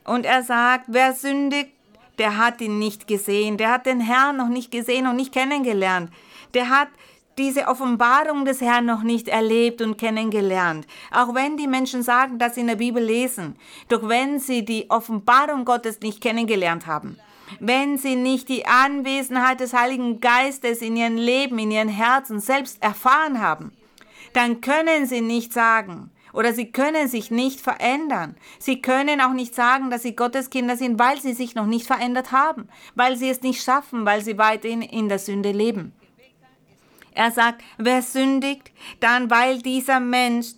[0.05, 1.71] Und er sagt, wer sündigt,
[2.17, 6.11] der hat ihn nicht gesehen, der hat den Herrn noch nicht gesehen und nicht kennengelernt.
[6.53, 6.89] Der hat
[7.37, 10.85] diese Offenbarung des Herrn noch nicht erlebt und kennengelernt.
[11.11, 13.55] Auch wenn die Menschen sagen, dass sie in der Bibel lesen,
[13.89, 17.17] doch wenn sie die Offenbarung Gottes nicht kennengelernt haben,
[17.59, 22.81] wenn sie nicht die Anwesenheit des Heiligen Geistes in ihrem Leben, in ihren Herzen selbst
[22.81, 23.71] erfahren haben,
[24.33, 28.35] dann können sie nicht sagen, oder sie können sich nicht verändern.
[28.59, 31.85] Sie können auch nicht sagen, dass sie Gottes Kinder sind, weil sie sich noch nicht
[31.85, 35.93] verändert haben, weil sie es nicht schaffen, weil sie weiterhin in der Sünde leben.
[37.13, 40.53] Er sagt, wer sündigt, dann weil dieser Mensch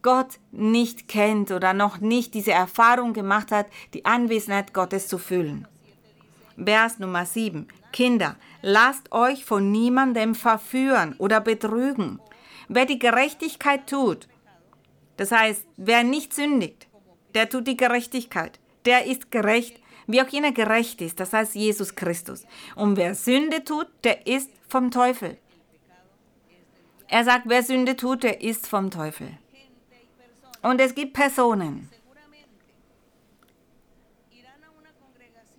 [0.00, 5.68] Gott nicht kennt oder noch nicht diese Erfahrung gemacht hat, die Anwesenheit Gottes zu fühlen.
[6.56, 7.68] Vers Nummer 7.
[7.92, 12.20] Kinder, lasst euch von niemandem verführen oder betrügen.
[12.68, 14.28] Wer die Gerechtigkeit tut
[15.22, 16.88] das heißt, wer nicht sündigt,
[17.34, 18.58] der tut die Gerechtigkeit.
[18.84, 22.44] Der ist gerecht, wie auch jener gerecht ist, das heißt Jesus Christus.
[22.74, 25.38] Und wer Sünde tut, der ist vom Teufel.
[27.06, 29.28] Er sagt, wer Sünde tut, der ist vom Teufel.
[30.60, 31.88] Und es gibt Personen,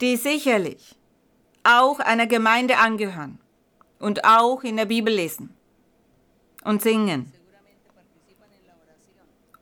[0.01, 0.97] die sicherlich
[1.63, 3.39] auch einer Gemeinde angehören
[3.97, 5.55] und auch in der Bibel lesen
[6.65, 7.31] und singen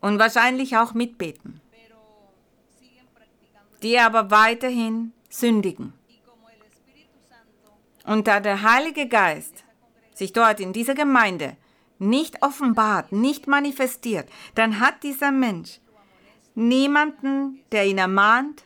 [0.01, 1.61] und wahrscheinlich auch mitbeten,
[3.81, 5.93] die aber weiterhin sündigen.
[8.05, 9.63] Und da der Heilige Geist
[10.13, 11.55] sich dort in dieser Gemeinde
[11.99, 15.79] nicht offenbart, nicht manifestiert, dann hat dieser Mensch
[16.55, 18.63] niemanden, der ihn ermahnt,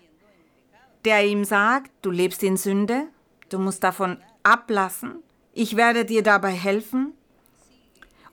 [1.03, 3.07] der ihm sagt, du lebst in Sünde,
[3.49, 5.21] du musst davon ablassen,
[5.53, 7.13] ich werde dir dabei helfen,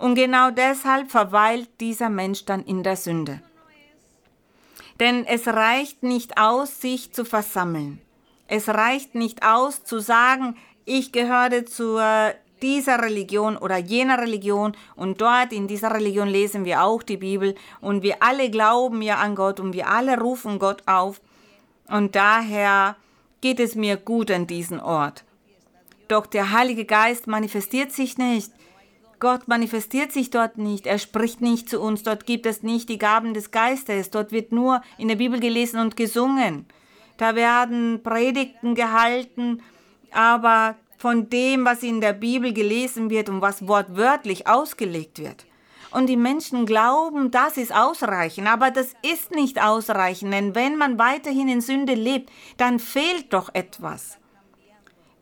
[0.03, 3.41] und genau deshalb verweilt dieser Mensch dann in der Sünde.
[4.99, 8.01] Denn es reicht nicht aus, sich zu versammeln.
[8.49, 12.01] Es reicht nicht aus, zu sagen, ich gehöre zu
[12.62, 17.55] dieser Religion oder jener Religion und dort in dieser Religion lesen wir auch die Bibel
[17.81, 21.21] und wir alle glauben ja an Gott und wir alle rufen Gott auf
[21.87, 22.97] und daher
[23.41, 25.23] geht es mir gut an diesem Ort.
[26.09, 28.51] Doch der Heilige Geist manifestiert sich nicht.
[29.23, 32.99] Gott manifestiert sich dort nicht, er spricht nicht zu uns, dort gibt es nicht die
[32.99, 36.67] Gaben des Geistes, dort wird nur in der Bibel gelesen und gesungen.
[37.19, 39.63] Da werden Predigten gehalten,
[40.11, 45.47] aber von dem, was in der Bibel gelesen wird und was wortwörtlich ausgelegt wird.
[45.93, 50.99] Und die Menschen glauben, das ist ausreichend, aber das ist nicht ausreichend, denn wenn man
[50.99, 54.19] weiterhin in Sünde lebt, dann fehlt doch etwas.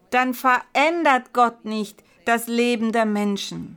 [0.09, 3.77] Dann verändert Gott nicht das Leben der Menschen.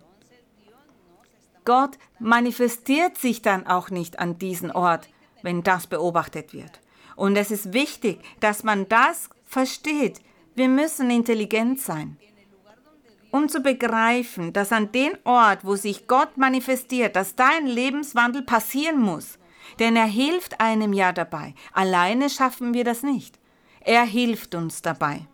[1.66, 5.10] Gott manifestiert sich dann auch nicht an diesen Ort,
[5.42, 6.80] wenn das beobachtet wird.
[7.16, 10.22] Und es ist wichtig, dass man das versteht.
[10.56, 12.18] Wir müssen intelligent sein,
[13.32, 18.44] um zu begreifen, dass an den Ort, wo sich Gott manifestiert, dass da ein Lebenswandel
[18.44, 19.40] passieren muss.
[19.80, 21.56] Denn er hilft einem ja dabei.
[21.72, 23.40] Alleine schaffen wir das nicht.
[23.82, 25.28] Er hilft uns dabei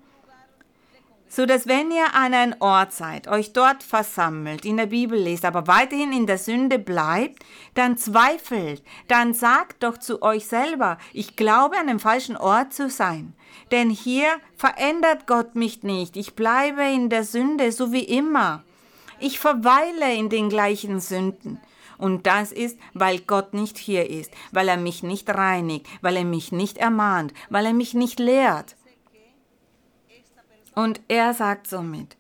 [1.30, 5.46] so dass wenn ihr an einen Ort seid, euch dort versammelt, in der Bibel lest,
[5.46, 11.36] aber weiterhin in der Sünde bleibt, dann zweifelt, dann sagt doch zu euch selber, ich
[11.36, 13.34] glaube an dem falschen Ort zu sein.
[13.72, 18.64] Denn hier verändert Gott mich nicht, ich bleibe in der Sünde so wie immer.
[19.20, 21.60] Ich verweile in den gleichen Sünden.
[22.00, 26.24] Und das ist, weil Gott nicht hier ist, weil er mich nicht reinigt, weil er
[26.24, 28.78] mich nicht ermahnt, weil er mich nicht lehrt.
[30.80, 32.16] Und er sagt somit,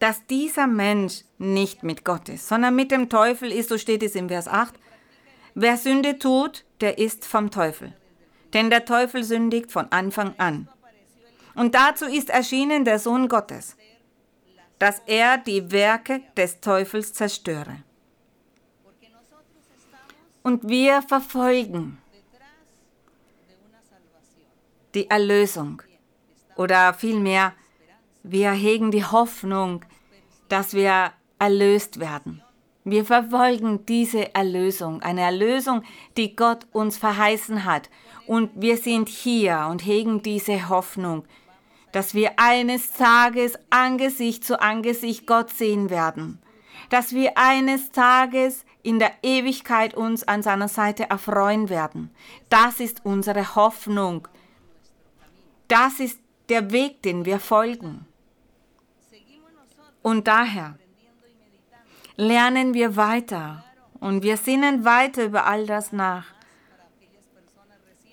[0.00, 4.14] dass dieser Mensch nicht mit Gott ist, sondern mit dem Teufel ist, so steht es
[4.14, 4.74] im Vers 8,
[5.54, 7.94] wer Sünde tut, der ist vom Teufel.
[8.52, 10.68] Denn der Teufel sündigt von Anfang an.
[11.54, 13.78] Und dazu ist erschienen der Sohn Gottes,
[14.78, 17.82] dass er die Werke des Teufels zerstöre.
[20.42, 21.96] Und wir verfolgen
[24.92, 25.80] die Erlösung
[26.56, 27.52] oder vielmehr,
[28.22, 29.84] wir hegen die Hoffnung,
[30.48, 32.42] dass wir erlöst werden.
[32.84, 35.82] Wir verfolgen diese Erlösung, eine Erlösung,
[36.16, 37.90] die Gott uns verheißen hat.
[38.26, 41.24] Und wir sind hier und hegen diese Hoffnung,
[41.92, 46.40] dass wir eines Tages Angesicht zu Angesicht Gott sehen werden.
[46.90, 52.10] Dass wir eines Tages in der Ewigkeit uns an seiner Seite erfreuen werden.
[52.48, 54.26] Das ist unsere Hoffnung.
[55.68, 56.18] Das ist
[56.52, 58.04] der Weg, den wir folgen.
[60.02, 60.78] Und daher
[62.16, 63.64] lernen wir weiter
[64.00, 66.26] und wir sinnen weiter über all das nach.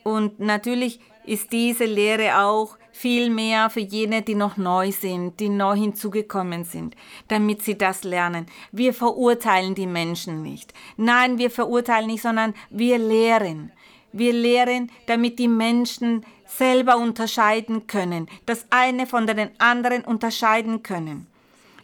[0.04, 5.50] Und natürlich ist diese Lehre auch viel mehr für jene, die noch neu sind, die
[5.50, 6.96] neu hinzugekommen sind,
[7.28, 8.46] damit sie das lernen.
[8.72, 10.74] Wir verurteilen die Menschen nicht.
[10.96, 13.74] Nein, wir verurteilen nicht, sondern wir lehren.
[14.12, 21.28] Wir lehren, damit die Menschen selber unterscheiden können, das eine von den anderen unterscheiden können,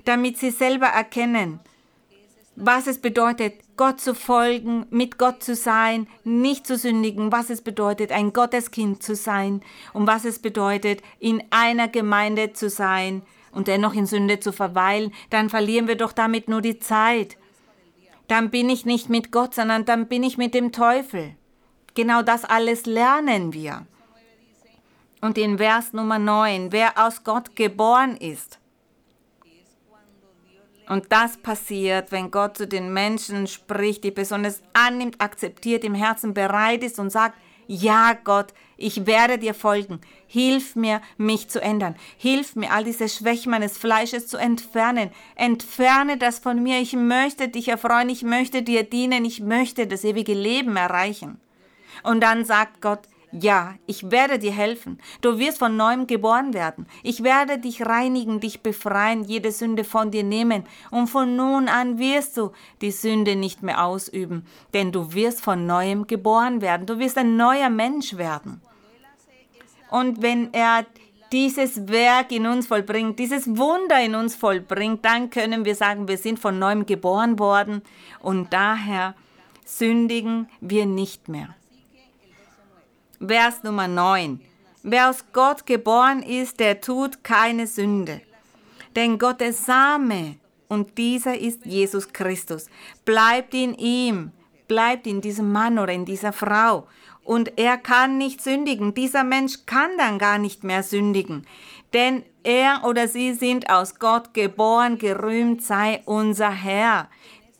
[0.05, 1.59] damit sie selber erkennen,
[2.55, 7.61] was es bedeutet, Gott zu folgen, mit Gott zu sein, nicht zu sündigen, was es
[7.61, 9.61] bedeutet, ein Gotteskind zu sein
[9.91, 15.13] und was es bedeutet, in einer Gemeinde zu sein und dennoch in Sünde zu verweilen,
[15.29, 17.38] dann verlieren wir doch damit nur die Zeit.
[18.29, 21.35] Dann bin ich nicht mit Gott, sondern dann bin ich mit dem Teufel.
[21.95, 23.86] Genau das alles lernen wir.
[25.21, 28.60] Und in Vers Nummer 9, wer aus Gott geboren ist.
[30.88, 35.95] Und das passiert, wenn Gott zu den Menschen spricht, die Person es annimmt, akzeptiert, im
[35.95, 39.99] Herzen bereit ist und sagt, ja Gott, ich werde dir folgen.
[40.27, 41.95] Hilf mir, mich zu ändern.
[42.17, 45.10] Hilf mir, all diese Schwächen meines Fleisches zu entfernen.
[45.36, 46.79] Entferne das von mir.
[46.79, 48.10] Ich möchte dich erfreuen.
[48.10, 49.25] Ich möchte dir dienen.
[49.25, 51.39] Ich möchte das ewige Leben erreichen.
[52.05, 54.99] Und dann sagt Gott, ja, ich werde dir helfen.
[55.21, 56.85] Du wirst von neuem geboren werden.
[57.03, 60.63] Ich werde dich reinigen, dich befreien, jede Sünde von dir nehmen.
[60.89, 65.65] Und von nun an wirst du die Sünde nicht mehr ausüben, denn du wirst von
[65.65, 66.85] neuem geboren werden.
[66.85, 68.61] Du wirst ein neuer Mensch werden.
[69.89, 70.85] Und wenn er
[71.31, 76.17] dieses Werk in uns vollbringt, dieses Wunder in uns vollbringt, dann können wir sagen, wir
[76.17, 77.81] sind von neuem geboren worden
[78.21, 79.15] und daher
[79.65, 81.55] sündigen wir nicht mehr.
[83.27, 84.41] Vers Nummer 9.
[84.83, 88.21] Wer aus Gott geboren ist, der tut keine Sünde.
[88.95, 90.35] Denn Gottes Same,
[90.67, 92.67] und dieser ist Jesus Christus,
[93.03, 94.31] bleibt in ihm,
[94.67, 96.88] bleibt in diesem Mann oder in dieser Frau.
[97.23, 98.93] Und er kann nicht sündigen.
[98.93, 101.47] Dieser Mensch kann dann gar nicht mehr sündigen.
[101.93, 107.09] Denn er oder sie sind aus Gott geboren, gerühmt sei unser Herr.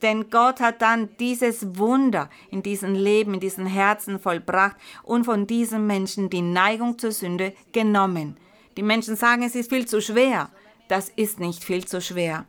[0.02, 5.48] Denn Gott hat dann dieses Wunder in diesem Leben, in diesen Herzen vollbracht und von
[5.48, 8.38] diesen Menschen die Neigung zur Sünde genommen.
[8.78, 10.50] Die Menschen sagen, es ist viel zu schwer.
[10.88, 12.46] Das ist nicht viel zu schwer.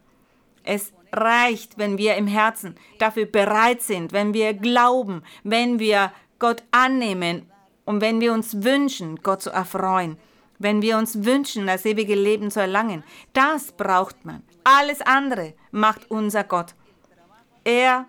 [0.64, 6.62] Es reicht, wenn wir im Herzen dafür bereit sind, wenn wir glauben, wenn wir Gott
[6.70, 7.50] annehmen
[7.84, 10.18] und wenn wir uns wünschen, Gott zu erfreuen,
[10.58, 13.04] wenn wir uns wünschen, das ewige Leben zu erlangen.
[13.32, 14.42] Das braucht man.
[14.64, 16.74] Alles andere macht unser Gott.
[17.66, 18.06] Er,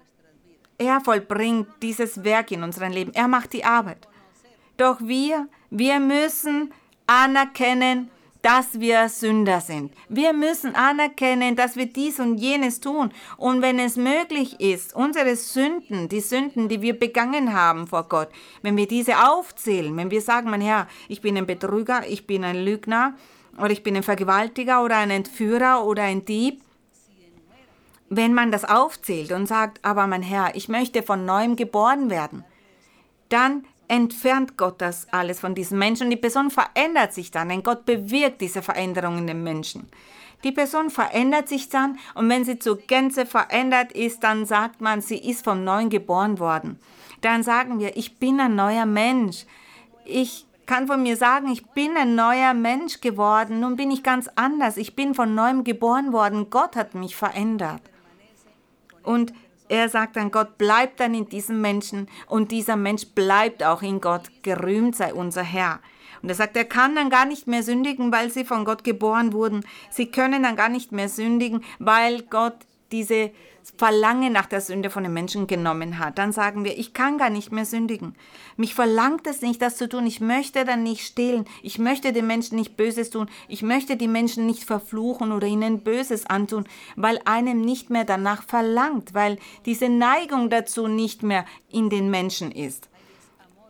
[0.78, 3.12] er vollbringt dieses Werk in unserem Leben.
[3.15, 4.08] Er macht die Arbeit.
[4.78, 6.72] Doch wir, wir müssen
[7.08, 8.12] anerkennen,
[8.43, 9.91] dass wir Sünder sind.
[10.10, 13.12] Wir müssen anerkennen, dass wir dies und jenes tun.
[13.38, 18.30] Und wenn es möglich ist, unsere Sünden, die Sünden, die wir begangen haben vor Gott,
[18.62, 22.43] wenn wir diese aufzählen, wenn wir sagen, mein Herr, ich bin ein Betrüger, ich bin
[22.43, 23.15] ein Lügner
[23.58, 26.62] oder ich bin ein Vergewaltiger oder ein Entführer oder ein Dieb,
[28.10, 32.43] wenn man das aufzählt und sagt, aber mein Herr, ich möchte von neuem geboren werden,
[33.30, 37.63] dann entfernt Gott das alles von diesem Menschen und die Person verändert sich dann, denn
[37.63, 39.89] Gott bewirkt diese Veränderung in den Menschen.
[40.43, 45.02] Die Person verändert sich dann und wenn sie zur Gänze verändert ist, dann sagt man,
[45.02, 46.80] sie ist vom Neuen geboren worden.
[47.22, 49.46] Dann sagen wir, ich bin ein neuer Mensch.
[50.06, 53.62] Ich kann von mir sagen, ich bin ein neuer Mensch geworden.
[53.62, 54.78] Nun bin ich ganz anders.
[54.78, 56.50] Ich bin von neuem geboren worden.
[56.52, 57.82] Gott hat mich verändert.
[59.08, 59.32] Und
[59.70, 64.02] er sagt dann, Gott bleibt dann in diesem Menschen und dieser Mensch bleibt auch in
[64.02, 64.24] Gott.
[64.43, 65.80] Gerühmt sei unser Herr.
[66.22, 69.32] Und er sagt, er kann dann gar nicht mehr sündigen, weil sie von Gott geboren
[69.32, 69.65] wurden.
[69.89, 72.56] Sie können dann gar nicht mehr sündigen, weil Gott
[72.91, 73.32] diese
[73.75, 77.30] Verlangen nach der Sünde von den Menschen genommen hat, dann sagen wir, ich kann gar
[77.30, 78.15] nicht mehr sündigen.
[78.56, 80.06] Mich verlangt es nicht, das zu tun.
[80.06, 81.45] Ich möchte dann nicht stehlen.
[81.62, 83.30] Ich möchte den Menschen nicht Böses tun.
[83.47, 88.43] Ich möchte die Menschen nicht verfluchen oder ihnen Böses antun, weil einem nicht mehr danach
[88.43, 92.89] verlangt, weil diese Neigung dazu nicht mehr in den Menschen ist.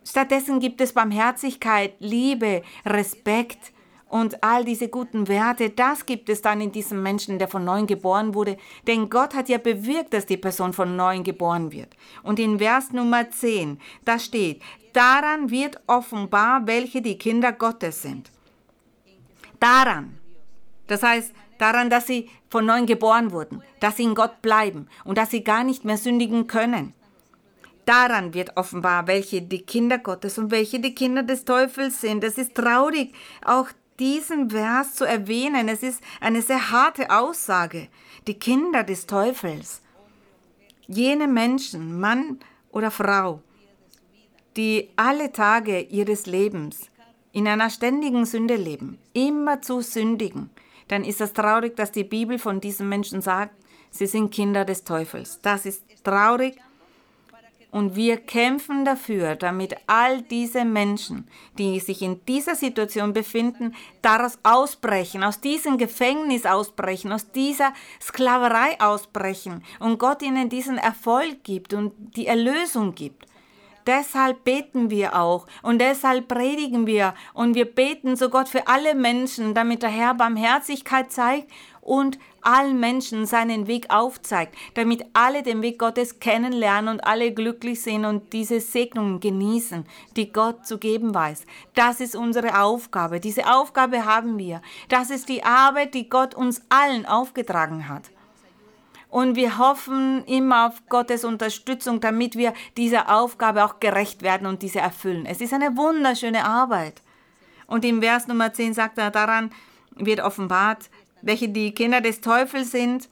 [0.05, 3.73] Stattdessen gibt es Barmherzigkeit, Liebe, Respekt,
[4.09, 7.87] und all diese guten Werte, das gibt es dann in diesem Menschen, der von neuem
[7.87, 8.57] geboren wurde.
[8.87, 11.95] Denn Gott hat ja bewirkt, dass die Person von neuem geboren wird.
[12.23, 14.61] Und in Vers Nummer 10, da steht,
[14.93, 18.31] daran wird offenbar, welche die Kinder Gottes sind.
[19.59, 20.17] Daran.
[20.87, 25.17] Das heißt, daran, dass sie von neuem geboren wurden, dass sie in Gott bleiben und
[25.17, 26.93] dass sie gar nicht mehr sündigen können.
[27.85, 32.23] Daran wird offenbar, welche die Kinder Gottes und welche die Kinder des Teufels sind.
[32.23, 33.13] Es ist traurig,
[33.45, 33.67] auch
[33.99, 35.69] diesen Vers zu erwähnen.
[35.69, 37.87] Es ist eine sehr harte Aussage.
[38.27, 39.81] Die Kinder des Teufels,
[40.87, 42.39] jene Menschen, Mann
[42.71, 43.41] oder Frau,
[44.55, 46.89] die alle Tage ihres Lebens
[47.31, 50.49] in einer ständigen Sünde leben, immer zu sündigen,
[50.87, 53.53] dann ist es traurig, dass die Bibel von diesen Menschen sagt,
[53.91, 55.39] sie sind Kinder des Teufels.
[55.41, 56.57] Das ist traurig
[57.77, 61.27] und wir kämpfen dafür, damit all diese Menschen,
[61.59, 68.81] die sich in dieser Situation befinden, daraus ausbrechen, aus diesem Gefängnis ausbrechen, aus dieser Sklaverei
[68.81, 73.27] ausbrechen und Gott ihnen diesen Erfolg gibt und die Erlösung gibt.
[73.85, 78.95] Deshalb beten wir auch und deshalb predigen wir und wir beten zu Gott für alle
[78.95, 85.61] Menschen, damit der Herr Barmherzigkeit zeigt und allen Menschen seinen Weg aufzeigt, damit alle den
[85.61, 91.13] Weg Gottes kennenlernen und alle glücklich sind und diese Segnungen genießen, die Gott zu geben
[91.13, 91.45] weiß.
[91.75, 93.19] Das ist unsere Aufgabe.
[93.19, 94.61] Diese Aufgabe haben wir.
[94.87, 98.03] Das ist die Arbeit, die Gott uns allen aufgetragen hat.
[99.09, 104.61] Und wir hoffen immer auf Gottes Unterstützung, damit wir dieser Aufgabe auch gerecht werden und
[104.61, 105.25] diese erfüllen.
[105.25, 107.01] Es ist eine wunderschöne Arbeit.
[107.67, 109.51] Und im Vers Nummer 10 sagt er, daran
[109.95, 110.89] wird offenbart,
[111.27, 113.09] welche die Kinder des Teufels sind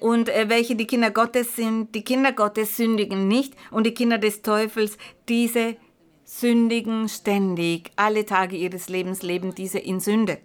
[0.00, 1.94] und äh, welche die Kinder Gottes sind.
[1.94, 5.76] Die Kinder Gottes sündigen nicht und die Kinder des Teufels, diese
[6.24, 7.92] sündigen ständig.
[7.94, 10.38] Alle Tage ihres Lebens leben diese in Sünde.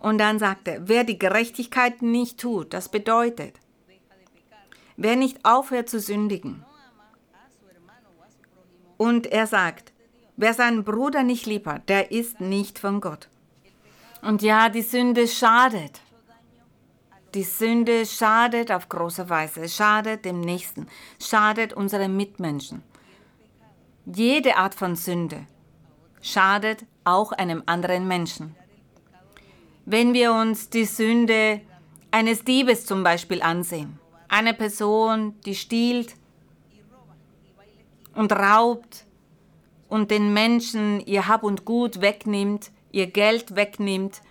[0.00, 3.54] Und dann sagt er, wer die Gerechtigkeit nicht tut, das bedeutet,
[4.98, 6.64] wer nicht aufhört zu sündigen.
[8.98, 9.94] Und er sagt,
[10.36, 13.30] wer seinen Bruder nicht lieb hat, der ist nicht von Gott.
[14.22, 16.00] Und ja, die Sünde schadet.
[17.34, 20.88] Die Sünde schadet auf große Weise, schadet dem Nächsten,
[21.22, 22.82] schadet unseren Mitmenschen.
[24.04, 25.46] Jede Art von Sünde
[26.20, 28.56] schadet auch einem anderen Menschen.
[29.86, 31.60] Wenn wir uns die Sünde
[32.10, 36.14] eines Diebes zum Beispiel ansehen, eine Person, die stiehlt
[38.14, 39.06] und raubt
[39.88, 44.22] und den Menschen ihr Hab und Gut wegnimmt, ihr Geld wegnimmt,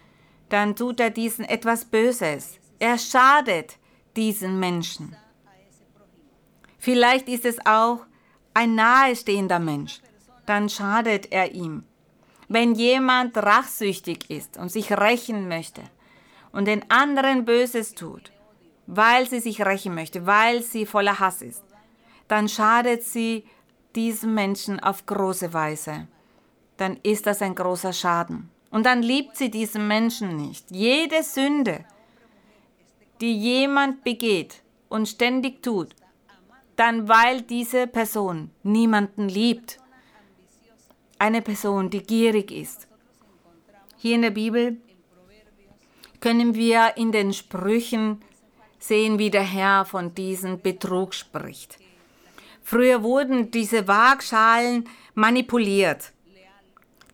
[0.49, 2.59] dann tut er diesen etwas Böses.
[2.79, 3.77] Er schadet
[4.15, 5.15] diesen Menschen.
[6.77, 8.05] Vielleicht ist es auch
[8.53, 10.01] ein nahestehender Mensch,
[10.45, 11.83] dann schadet er ihm.
[12.47, 15.83] Wenn jemand rachsüchtig ist und sich rächen möchte
[16.51, 18.31] und den anderen Böses tut,
[18.87, 21.63] weil sie sich rächen möchte, weil sie voller Hass ist,
[22.27, 23.45] dann schadet sie
[23.95, 26.07] diesem Menschen auf große Weise
[26.79, 28.49] dann ist das ein großer Schaden.
[28.71, 30.71] Und dann liebt sie diesen Menschen nicht.
[30.71, 31.85] Jede Sünde,
[33.19, 35.95] die jemand begeht und ständig tut,
[36.75, 39.79] dann weil diese Person niemanden liebt,
[41.17, 42.87] eine Person, die gierig ist,
[43.97, 44.77] Hier in der Bibel
[46.21, 48.21] können wir in den Sprüchen
[48.77, 51.77] sehen, wie der Herr von diesem Betrug spricht.
[52.63, 56.13] Früher wurden diese Waagschalen manipuliert.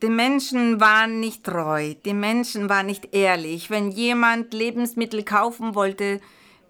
[0.06, 3.72] Die Menschen waren nicht treu, die Menschen waren nicht ehrlich.
[3.72, 6.22] Wenn jemand Lebensmittel kaufen wollte,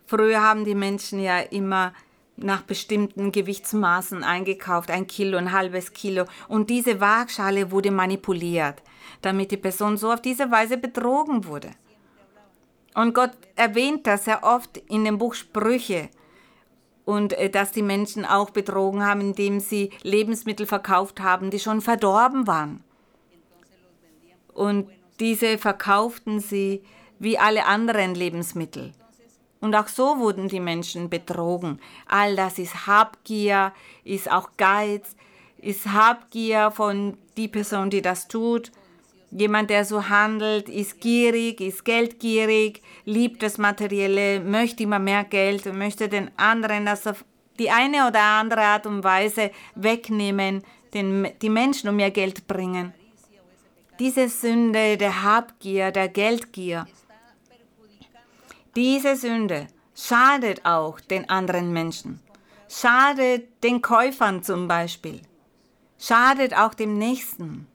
[0.05, 1.91] früher haben die Menschen ja immer
[2.37, 6.23] nach bestimmten Gewichtsmaßen eingekauft, ein Kilo, ein halbes Kilo.
[6.47, 8.81] Und diese Waagschale wurde manipuliert,
[9.21, 11.71] damit die Person so auf diese Weise betrogen wurde.
[12.93, 16.07] Und Gott erwähnt das sehr oft in dem Buch Sprüche.
[17.03, 21.81] Und äh, dass die Menschen auch betrogen haben, indem sie Lebensmittel verkauft haben, die schon
[21.81, 22.81] verdorben waren.
[24.55, 24.89] Und
[25.19, 26.81] diese verkauften sie
[27.19, 28.93] wie alle anderen Lebensmittel.
[29.61, 31.79] Und auch so wurden die Menschen betrogen.
[32.07, 35.15] All das ist Habgier, ist auch Geiz,
[35.57, 38.71] ist Habgier von die Person, die das tut.
[39.31, 45.65] Jemand, der so handelt, ist gierig, ist geldgierig, liebt das Materielle, möchte immer mehr Geld
[45.67, 47.25] und möchte den anderen das auf
[47.59, 52.93] die eine oder andere Art und Weise wegnehmen, den, die Menschen um mehr Geld bringen.
[53.99, 56.85] Diese Sünde der Habgier, der Geldgier,
[58.75, 62.19] diese Sünde schadet auch den anderen Menschen,
[62.69, 65.21] schadet den Käufern zum Beispiel,
[65.97, 67.67] schadet auch dem Nächsten,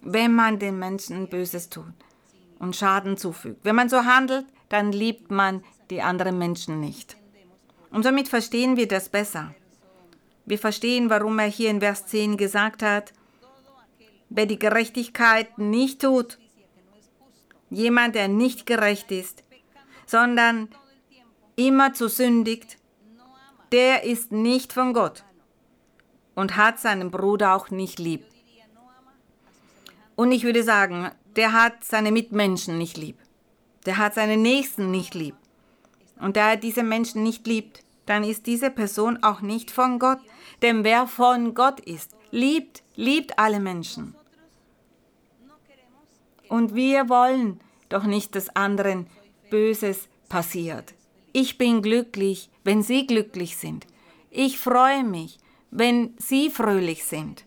[0.00, 1.92] wenn man den Menschen Böses tut
[2.58, 3.64] und Schaden zufügt.
[3.64, 7.16] Wenn man so handelt, dann liebt man die anderen Menschen nicht.
[7.90, 9.54] Und somit verstehen wir das besser.
[10.46, 13.12] Wir verstehen, warum er hier in Vers 10 gesagt hat,
[14.28, 16.38] wer die Gerechtigkeit nicht tut,
[17.70, 19.42] jemand, der nicht gerecht ist,
[20.06, 20.68] sondern
[21.56, 22.78] immer zu sündigt,
[23.72, 25.24] der ist nicht von Gott
[26.34, 28.24] und hat seinen Bruder auch nicht lieb.
[30.14, 33.18] Und ich würde sagen, der hat seine Mitmenschen nicht lieb.
[33.84, 35.34] Der hat seine Nächsten nicht lieb.
[36.18, 40.18] Und da er diese Menschen nicht liebt, dann ist diese Person auch nicht von Gott.
[40.62, 44.14] Denn wer von Gott ist, liebt, liebt alle Menschen.
[46.48, 49.06] Und wir wollen doch nicht, dass anderen
[49.50, 50.94] Böses passiert.
[51.32, 53.86] Ich bin glücklich, wenn Sie glücklich sind.
[54.30, 55.38] Ich freue mich,
[55.70, 57.44] wenn Sie fröhlich sind.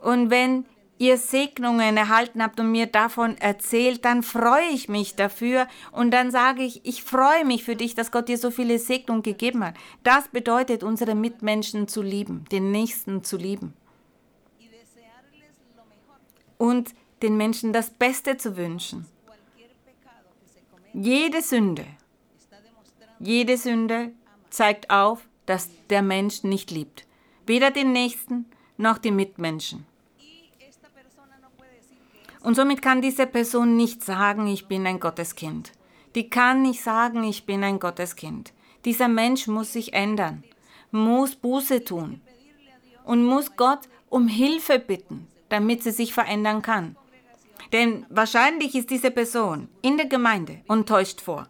[0.00, 0.64] Und wenn
[1.00, 6.30] ihr Segnungen erhalten habt und mir davon erzählt, dann freue ich mich dafür und dann
[6.30, 9.74] sage ich, ich freue mich für dich, dass Gott dir so viele Segnungen gegeben hat.
[10.02, 13.72] Das bedeutet, unsere Mitmenschen zu lieben, den Nächsten zu lieben.
[16.58, 16.90] Und
[17.22, 19.06] den Menschen das Beste zu wünschen.
[20.92, 21.86] Jede Sünde,
[23.18, 24.12] jede Sünde
[24.50, 27.06] zeigt auf, dass der Mensch nicht liebt.
[27.46, 28.44] Weder den Nächsten
[28.76, 29.86] noch die Mitmenschen.
[32.42, 35.72] Und somit kann diese Person nicht sagen, ich bin ein Gotteskind.
[36.14, 38.52] Die kann nicht sagen, ich bin ein Gotteskind.
[38.84, 40.42] Dieser Mensch muss sich ändern,
[40.90, 42.20] muss Buße tun
[43.04, 46.96] und muss Gott um Hilfe bitten, damit sie sich verändern kann.
[47.72, 51.46] Denn wahrscheinlich ist diese Person in der Gemeinde und täuscht vor.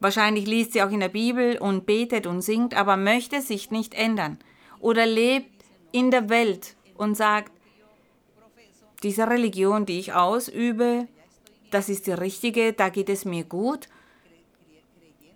[0.00, 3.94] Wahrscheinlich liest sie auch in der Bibel und betet und singt, aber möchte sich nicht
[3.94, 4.38] ändern.
[4.78, 7.52] Oder lebt in der Welt und sagt,
[9.02, 11.06] diese Religion, die ich ausübe,
[11.70, 13.88] das ist die richtige, da geht es mir gut,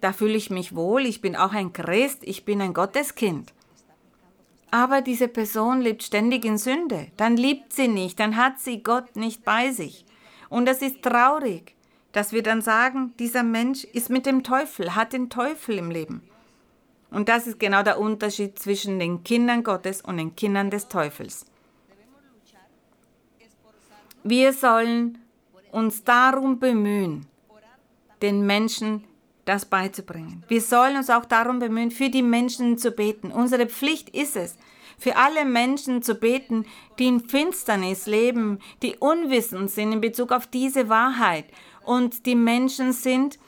[0.00, 3.52] da fühle ich mich wohl, ich bin auch ein Christ, ich bin ein Gotteskind.
[4.70, 9.16] Aber diese Person lebt ständig in Sünde, dann liebt sie nicht, dann hat sie Gott
[9.16, 10.04] nicht bei sich.
[10.48, 11.76] Und es ist traurig,
[12.12, 16.22] dass wir dann sagen, dieser Mensch ist mit dem Teufel, hat den Teufel im Leben.
[17.10, 21.46] Und das ist genau der Unterschied zwischen den Kindern Gottes und den Kindern des Teufels.
[24.24, 25.18] Wir sollen
[25.72, 27.26] uns darum bemühen,
[28.20, 29.04] den Menschen
[29.44, 30.44] das beizubringen.
[30.46, 33.32] Wir sollen uns auch darum bemühen, für die Menschen zu beten.
[33.32, 34.56] Unsere Pflicht ist es,
[34.98, 36.64] für alle Menschen zu beten,
[36.98, 41.46] die in Finsternis leben, die unwissend sind in Bezug auf diese Wahrheit
[41.84, 43.40] und die Menschen sind,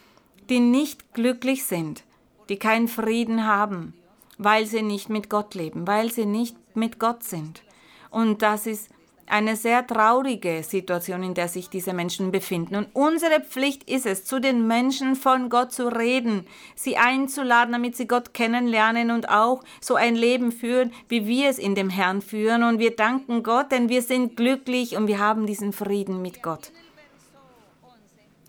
[0.48, 2.02] die nicht glücklich sind,
[2.48, 3.94] die keinen Frieden haben,
[4.36, 7.62] weil sie nicht mit Gott leben, weil sie nicht mit Gott sind.
[8.10, 8.90] Und das ist
[9.26, 12.76] eine sehr traurige Situation, in der sich diese Menschen befinden.
[12.76, 17.96] Und unsere Pflicht ist es, zu den Menschen von Gott zu reden, sie einzuladen, damit
[17.96, 22.22] sie Gott kennenlernen und auch so ein Leben führen, wie wir es in dem Herrn
[22.22, 22.62] führen.
[22.62, 26.72] Und wir danken Gott, denn wir sind glücklich und wir haben diesen Frieden mit Gott.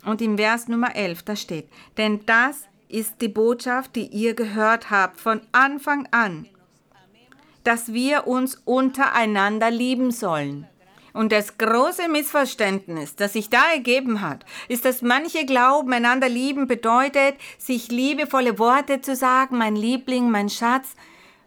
[0.04, 4.90] Und im Vers Nummer 11, da steht, denn das ist die Botschaft, die ihr gehört
[4.90, 6.46] habt von Anfang an
[7.66, 10.68] dass wir uns untereinander lieben sollen.
[11.12, 16.68] Und das große Missverständnis, das sich da ergeben hat, ist, dass manche glauben, einander lieben
[16.68, 20.94] bedeutet, sich liebevolle Worte zu sagen, mein Liebling, mein Schatz.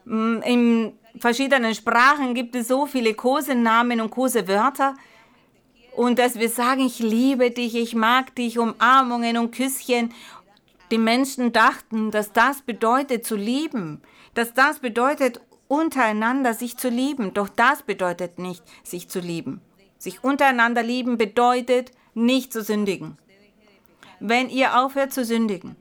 [0.06, 4.96] Mm, in verschiedenen Sprachen gibt es so viele Kosenamen und Kosewörter.
[5.96, 10.14] Und dass wir sagen, ich liebe dich, ich mag dich, Umarmungen und Küsschen.
[10.92, 14.02] Die Menschen dachten, dass das bedeutet zu lieben,
[14.34, 15.40] dass das bedeutet
[15.70, 17.34] untereinander sich zu lieben.
[17.34, 19.62] Doch das bedeutet nicht, sich zu lieben.
[19.98, 23.18] Sich untereinander lieben bedeutet, nicht zu sündigen.
[24.20, 25.78] Wenn ihr aufhört zu sündigen,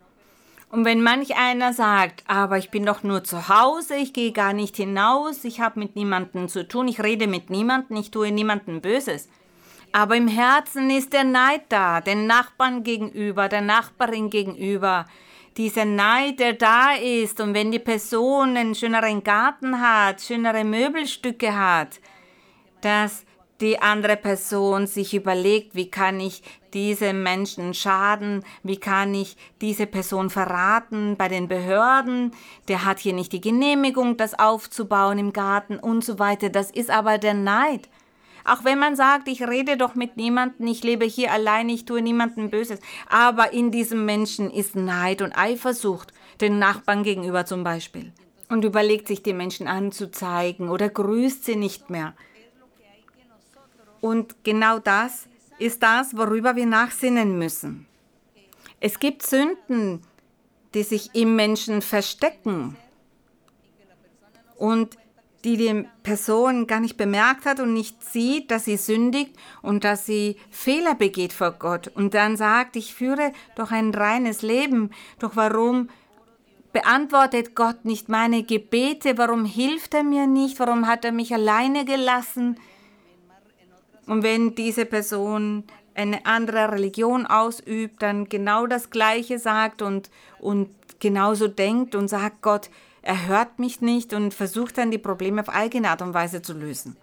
[0.70, 4.52] und wenn manch einer sagt, aber ich bin doch nur zu Hause, ich gehe gar
[4.52, 8.82] nicht hinaus, ich habe mit niemandem zu tun, ich rede mit niemandem, ich tue niemandem
[8.82, 9.30] Böses.
[9.92, 15.06] Aber im Herzen ist der Neid da, den Nachbarn gegenüber, der Nachbarin gegenüber,
[15.56, 21.56] dieser Neid, der da ist und wenn die Person einen schöneren Garten hat, schönere Möbelstücke
[21.56, 22.00] hat,
[22.80, 23.24] dass
[23.60, 26.42] die andere Person sich überlegt, wie kann ich
[26.72, 32.32] diesem Menschen schaden, wie kann ich diese Person verraten bei den Behörden,
[32.68, 36.50] der hat hier nicht die Genehmigung, das aufzubauen im Garten und so weiter.
[36.50, 37.88] Das ist aber der Neid.
[38.48, 42.00] Auch wenn man sagt, ich rede doch mit niemandem, ich lebe hier allein, ich tue
[42.00, 42.80] niemandem Böses.
[43.08, 48.12] Aber in diesem Menschen ist Neid und Eifersucht, den Nachbarn gegenüber zum Beispiel.
[48.48, 52.14] Und überlegt sich, die Menschen anzuzeigen oder grüßt sie nicht mehr.
[54.00, 55.28] Und genau das
[55.58, 57.86] ist das, worüber wir nachsinnen müssen.
[58.80, 60.02] Es gibt Sünden,
[60.72, 62.76] die sich im Menschen verstecken.
[64.56, 64.97] Und
[65.44, 70.04] die die Person gar nicht bemerkt hat und nicht sieht, dass sie sündigt und dass
[70.04, 71.88] sie Fehler begeht vor Gott.
[71.94, 75.88] Und dann sagt, ich führe doch ein reines Leben, doch warum
[76.72, 81.84] beantwortet Gott nicht meine Gebete, warum hilft er mir nicht, warum hat er mich alleine
[81.84, 82.58] gelassen?
[84.06, 85.64] Und wenn diese Person
[85.94, 90.68] eine andere Religion ausübt, dann genau das Gleiche sagt und, und
[91.00, 92.70] genauso denkt und sagt Gott,
[93.08, 96.52] er hört mich nicht und versucht dann die Probleme auf eigene Art und Weise zu
[96.52, 96.94] lösen.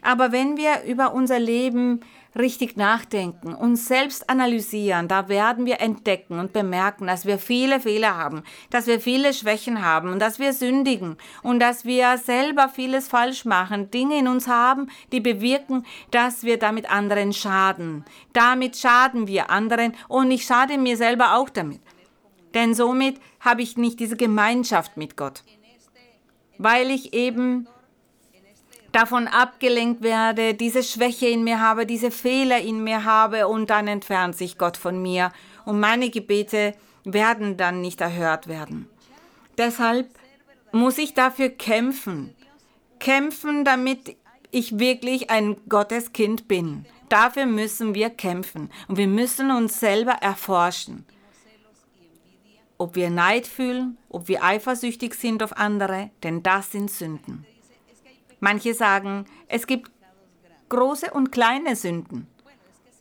[0.00, 2.00] Aber wenn wir über unser Leben
[2.34, 8.16] richtig nachdenken, uns selbst analysieren, da werden wir entdecken und bemerken, dass wir viele Fehler
[8.16, 13.06] haben, dass wir viele Schwächen haben und dass wir sündigen und dass wir selber vieles
[13.08, 18.06] falsch machen, Dinge in uns haben, die bewirken, dass wir damit anderen schaden.
[18.32, 21.82] Damit schaden wir anderen und ich schade mir selber auch damit.
[22.56, 25.44] Denn somit habe ich nicht diese Gemeinschaft mit Gott,
[26.56, 27.68] weil ich eben
[28.92, 33.86] davon abgelenkt werde, diese Schwäche in mir habe, diese Fehler in mir habe und dann
[33.88, 35.32] entfernt sich Gott von mir
[35.66, 36.72] und meine Gebete
[37.04, 38.88] werden dann nicht erhört werden.
[39.58, 40.08] Deshalb
[40.72, 42.34] muss ich dafür kämpfen,
[43.00, 44.16] kämpfen, damit
[44.50, 46.86] ich wirklich ein Gotteskind bin.
[47.10, 51.04] Dafür müssen wir kämpfen und wir müssen uns selber erforschen
[52.78, 57.46] ob wir Neid fühlen, ob wir eifersüchtig sind auf andere, denn das sind Sünden.
[58.40, 59.90] Manche sagen, es gibt
[60.68, 62.26] große und kleine Sünden.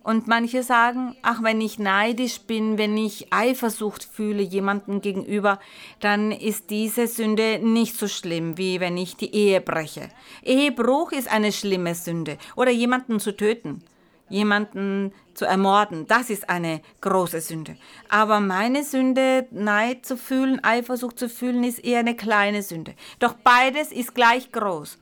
[0.03, 5.59] Und manche sagen, ach, wenn ich neidisch bin, wenn ich Eifersucht fühle jemandem gegenüber,
[5.99, 10.09] dann ist diese Sünde nicht so schlimm, wie wenn ich die Ehe breche.
[10.43, 12.38] Ehebruch ist eine schlimme Sünde.
[12.55, 13.84] Oder jemanden zu töten
[14.30, 17.78] jemanden zu ermorden, das ist eine große Sünde.
[18.09, 22.95] Aber meine Sünde, Neid zu fühlen, Eifersucht zu fühlen, ist eher eine kleine Sünde.
[23.19, 24.97] Doch beides ist gleich groß.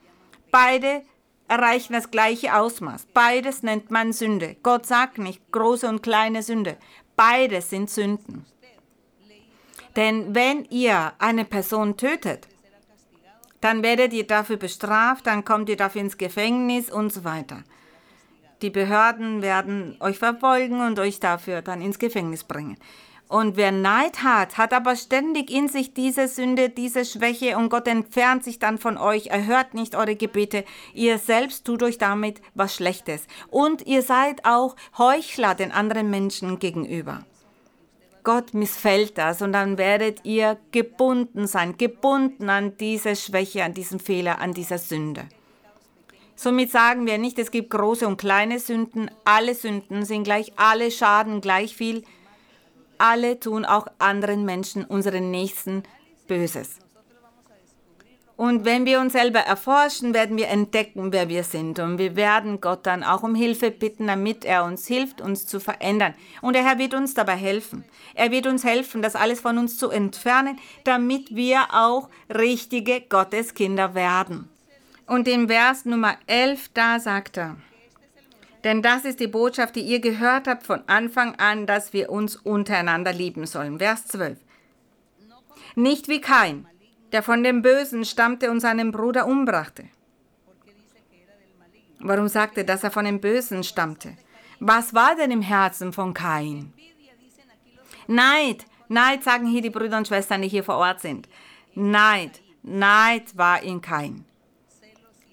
[0.51, 1.03] Beide
[1.47, 3.07] erreichen das gleiche Ausmaß.
[3.13, 4.55] Beides nennt man Sünde.
[4.63, 6.77] Gott sagt nicht große und kleine Sünde.
[7.15, 8.45] Beides sind Sünden.
[9.95, 12.47] Denn wenn ihr eine Person tötet,
[13.61, 17.63] dann werdet ihr dafür bestraft, dann kommt ihr dafür ins Gefängnis und so weiter.
[18.63, 22.77] Die Behörden werden euch verfolgen und euch dafür dann ins Gefängnis bringen.
[23.27, 27.89] Und wer Neid hat, hat aber ständig in sich diese Sünde, diese Schwäche und Gott
[27.89, 29.27] entfernt sich dann von euch.
[29.27, 30.63] Er hört nicht eure Gebete.
[30.93, 33.27] Ihr selbst tut euch damit was Schlechtes.
[33.49, 37.25] Und ihr seid auch Heuchler den anderen Menschen gegenüber.
[38.23, 43.99] Gott missfällt das und dann werdet ihr gebunden sein, gebunden an diese Schwäche, an diesen
[43.99, 45.27] Fehler, an dieser Sünde.
[46.43, 49.09] Somit sagen wir nicht, es gibt große und kleine Sünden.
[49.23, 52.03] Alle Sünden sind gleich, alle schaden gleich viel.
[52.97, 55.83] Alle tun auch anderen Menschen, unseren Nächsten,
[56.27, 56.79] Böses.
[58.35, 61.79] Und wenn wir uns selber erforschen, werden wir entdecken, wer wir sind.
[61.79, 65.61] Und wir werden Gott dann auch um Hilfe bitten, damit er uns hilft, uns zu
[65.61, 66.13] verändern.
[66.41, 67.85] Und der Herr wird uns dabei helfen.
[68.15, 73.95] Er wird uns helfen, das alles von uns zu entfernen, damit wir auch richtige Gotteskinder
[73.95, 74.49] werden.
[75.05, 77.57] Und im Vers Nummer 11, da sagt er,
[78.63, 82.37] Denn das ist die Botschaft, die ihr gehört habt von Anfang an, dass wir uns
[82.37, 83.79] untereinander lieben sollen.
[83.79, 84.37] Vers 12.
[85.75, 86.67] Nicht wie Kain,
[87.11, 89.85] der von dem Bösen stammte und seinen Bruder umbrachte.
[91.99, 94.15] Warum sagt er, dass er von dem Bösen stammte?
[94.59, 96.73] Was war denn im Herzen von Kain?
[98.07, 101.27] Neid, Neid sagen hier die Brüder und Schwestern, die hier vor Ort sind.
[101.75, 104.25] Neid, Neid war in Kain.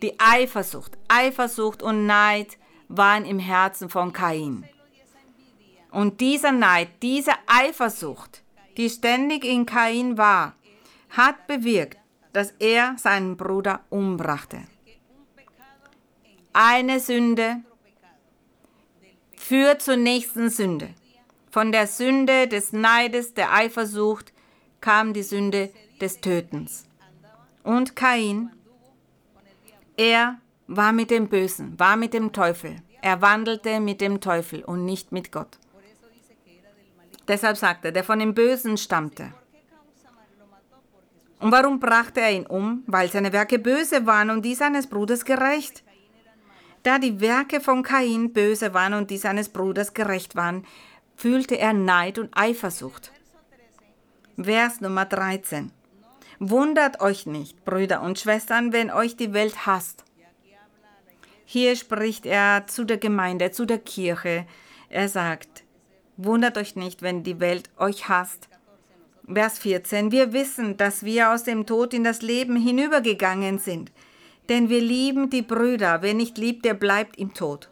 [0.02, 4.68] Die Eifersucht, Eifersucht und Neid waren im Herzen von Kain.
[5.90, 8.42] Und dieser Neid, diese Eifersucht,
[8.76, 10.54] die ständig in Kain war,
[11.10, 11.98] hat bewirkt,
[12.32, 14.62] dass er seinen Bruder umbrachte.
[16.52, 17.56] Eine Sünde
[19.36, 20.94] führt zur nächsten Sünde.
[21.50, 24.32] Von der Sünde des Neides, der Eifersucht,
[24.80, 25.70] kam die Sünde
[26.00, 26.86] des Tötens.
[27.64, 28.50] Und Kain,
[30.00, 32.76] er war mit dem Bösen, war mit dem Teufel.
[33.02, 35.58] Er wandelte mit dem Teufel und nicht mit Gott.
[37.28, 39.34] Deshalb sagte er, der von dem Bösen stammte.
[41.38, 42.82] Und warum brachte er ihn um?
[42.86, 45.82] Weil seine Werke böse waren und die seines Bruders gerecht.
[46.82, 50.66] Da die Werke von Kain böse waren und die seines Bruders gerecht waren,
[51.14, 53.12] fühlte er Neid und Eifersucht.
[54.38, 55.72] Vers Nummer 13.
[56.42, 60.04] Wundert euch nicht, Brüder und Schwestern, wenn euch die Welt hasst.
[61.44, 64.46] Hier spricht er zu der Gemeinde, zu der Kirche.
[64.88, 65.64] Er sagt,
[66.16, 68.48] wundert euch nicht, wenn die Welt euch hasst.
[69.30, 70.12] Vers 14.
[70.12, 73.92] Wir wissen, dass wir aus dem Tod in das Leben hinübergegangen sind.
[74.48, 76.00] Denn wir lieben die Brüder.
[76.00, 77.68] Wer nicht liebt, der bleibt im Tod.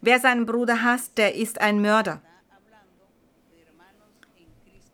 [0.00, 2.22] Wer seinen Bruder hasst, der ist ein Mörder.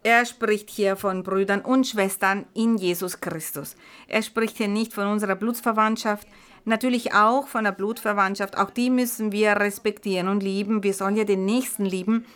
[0.06, 3.74] Er spricht hier von Brüdern und Schwestern in Jesus Christus.
[4.06, 6.28] Er spricht hier nicht von unserer Blutsverwandtschaft,
[6.66, 10.82] natürlich auch von der Blutverwandtschaft, auch die müssen wir respektieren und lieben.
[10.82, 12.26] Wir sollen ja den Nächsten lieben.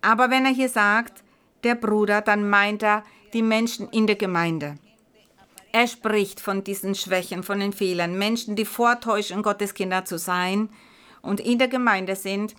[0.00, 1.24] Aber wenn er hier sagt,
[1.64, 3.02] der Bruder, dann meint er
[3.32, 4.78] die Menschen in der Gemeinde.
[5.72, 10.68] Er spricht von diesen Schwächen, von den Fehlern, Menschen, die vortäuschen, Gottes Kinder zu sein
[11.20, 12.54] und in der Gemeinde sind.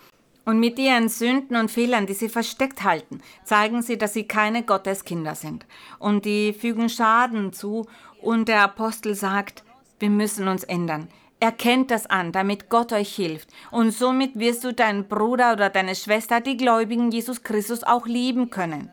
[0.52, 4.64] Und mit ihren Sünden und Fehlern, die sie versteckt halten, zeigen sie, dass sie keine
[4.64, 5.66] Gotteskinder sind.
[5.98, 7.88] Und die fügen Schaden zu.
[8.22, 9.64] Und der Apostel sagt,
[10.00, 11.08] wir müssen uns ändern.
[11.40, 13.48] Erkennt das an, damit Gott euch hilft.
[13.72, 18.50] Und somit wirst du deinen Bruder oder deine Schwester, die Gläubigen Jesus Christus, auch lieben
[18.50, 18.92] können.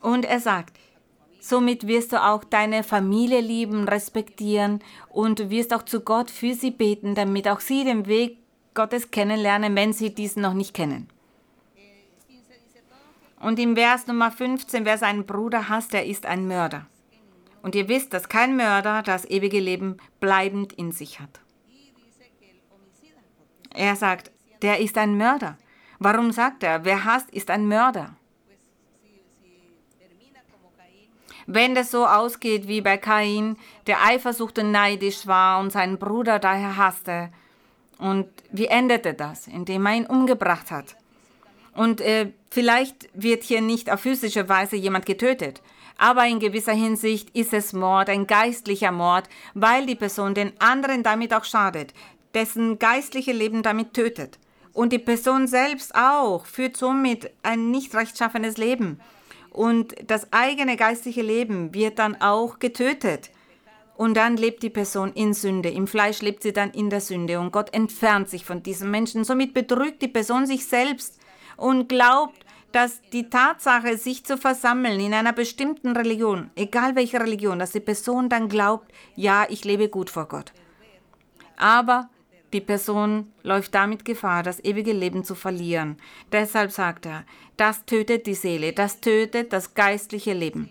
[0.00, 0.78] Und er sagt,
[1.40, 6.70] somit wirst du auch deine Familie lieben, respektieren und wirst auch zu Gott für sie
[6.70, 8.41] beten, damit auch sie den Weg
[8.74, 11.08] Gottes kennenlernen, wenn sie diesen noch nicht kennen.
[13.40, 16.86] Und im Vers Nummer 15, wer seinen Bruder hasst, der ist ein Mörder.
[17.62, 21.40] Und ihr wisst, dass kein Mörder das ewige Leben bleibend in sich hat.
[23.74, 24.30] Er sagt,
[24.62, 25.58] der ist ein Mörder.
[25.98, 28.16] Warum sagt er, wer hasst, ist ein Mörder?
[31.46, 33.56] Wenn das so ausgeht wie bei Kain,
[33.86, 37.30] der eifersucht und neidisch war und seinen Bruder daher hasste,
[38.02, 39.46] und wie endete das?
[39.46, 40.96] Indem er ihn umgebracht hat.
[41.74, 45.62] Und äh, vielleicht wird hier nicht auf physische Weise jemand getötet,
[45.96, 51.04] aber in gewisser Hinsicht ist es Mord, ein geistlicher Mord, weil die Person den anderen
[51.04, 51.94] damit auch schadet,
[52.34, 54.38] dessen geistliche Leben damit tötet.
[54.72, 59.00] Und die Person selbst auch führt somit ein nicht rechtschaffenes Leben.
[59.50, 63.30] Und das eigene geistliche Leben wird dann auch getötet.
[63.96, 65.68] Und dann lebt die Person in Sünde.
[65.68, 67.38] Im Fleisch lebt sie dann in der Sünde.
[67.38, 69.24] Und Gott entfernt sich von diesem Menschen.
[69.24, 71.20] Somit betrügt die Person sich selbst
[71.56, 77.58] und glaubt, dass die Tatsache, sich zu versammeln in einer bestimmten Religion, egal welche Religion,
[77.58, 80.52] dass die Person dann glaubt, ja, ich lebe gut vor Gott.
[81.56, 82.08] Aber
[82.52, 85.96] die Person läuft damit Gefahr, das ewige Leben zu verlieren.
[86.32, 87.24] Deshalb sagt er,
[87.56, 90.70] das tötet die Seele, das tötet das geistliche Leben.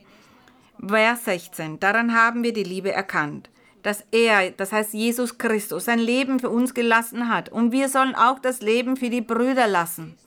[0.85, 3.49] Vers 16, daran haben wir die Liebe erkannt,
[3.83, 8.15] dass er, das heißt Jesus Christus, sein Leben für uns gelassen hat und wir sollen
[8.15, 10.17] auch das Leben für die Brüder lassen.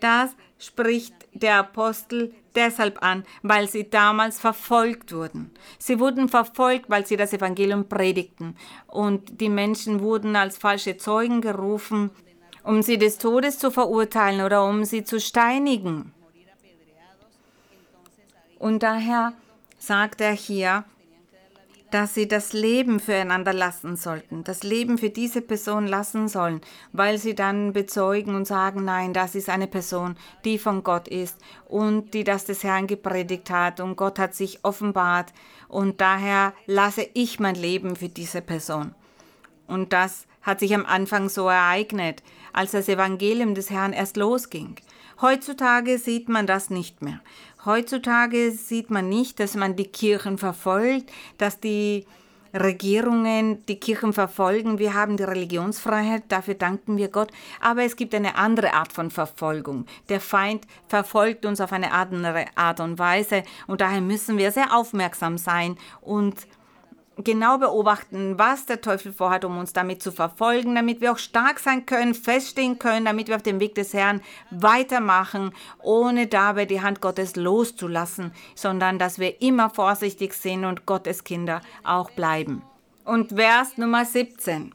[0.00, 5.52] Das spricht der Apostel deshalb an, weil sie damals verfolgt wurden.
[5.78, 8.56] Sie wurden verfolgt, weil sie das Evangelium predigten.
[8.86, 12.10] Und die Menschen wurden als falsche Zeugen gerufen,
[12.62, 16.12] um sie des Todes zu verurteilen oder um sie zu steinigen.
[18.58, 19.32] Und daher
[19.78, 20.84] sagt er hier,
[21.90, 26.60] dass sie das Leben füreinander lassen sollten, das Leben für diese Person lassen sollen,
[26.92, 31.38] weil sie dann bezeugen und sagen, nein, das ist eine Person, die von Gott ist
[31.66, 35.32] und die das des Herrn gepredigt hat und Gott hat sich offenbart
[35.68, 38.94] und daher lasse ich mein Leben für diese Person.
[39.66, 44.76] Und das hat sich am Anfang so ereignet, als das Evangelium des Herrn erst losging.
[45.20, 47.20] Heutzutage sieht man das nicht mehr.
[47.68, 52.06] Heutzutage sieht man nicht, dass man die Kirchen verfolgt, dass die
[52.54, 54.78] Regierungen die Kirchen verfolgen.
[54.78, 57.30] Wir haben die Religionsfreiheit, dafür danken wir Gott.
[57.60, 59.84] Aber es gibt eine andere Art von Verfolgung.
[60.08, 64.74] Der Feind verfolgt uns auf eine andere Art und Weise und daher müssen wir sehr
[64.74, 66.46] aufmerksam sein und
[67.24, 71.58] genau beobachten, was der Teufel vorhat, um uns damit zu verfolgen, damit wir auch stark
[71.58, 75.52] sein können, feststehen können, damit wir auf dem Weg des Herrn weitermachen,
[75.82, 81.60] ohne dabei die Hand Gottes loszulassen, sondern dass wir immer vorsichtig sind und Gottes Kinder
[81.84, 82.62] auch bleiben.
[83.04, 84.74] Und Vers Nummer 17.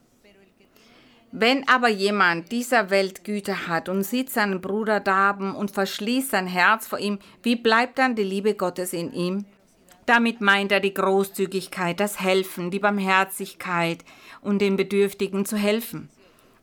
[1.36, 6.46] Wenn aber jemand dieser Welt Güter hat und sieht seinen Bruder darben und verschließt sein
[6.46, 9.46] Herz vor ihm, wie bleibt dann die Liebe Gottes in ihm?
[10.06, 14.04] Damit meint er die Großzügigkeit, das Helfen, die Barmherzigkeit
[14.42, 16.10] und den Bedürftigen zu helfen.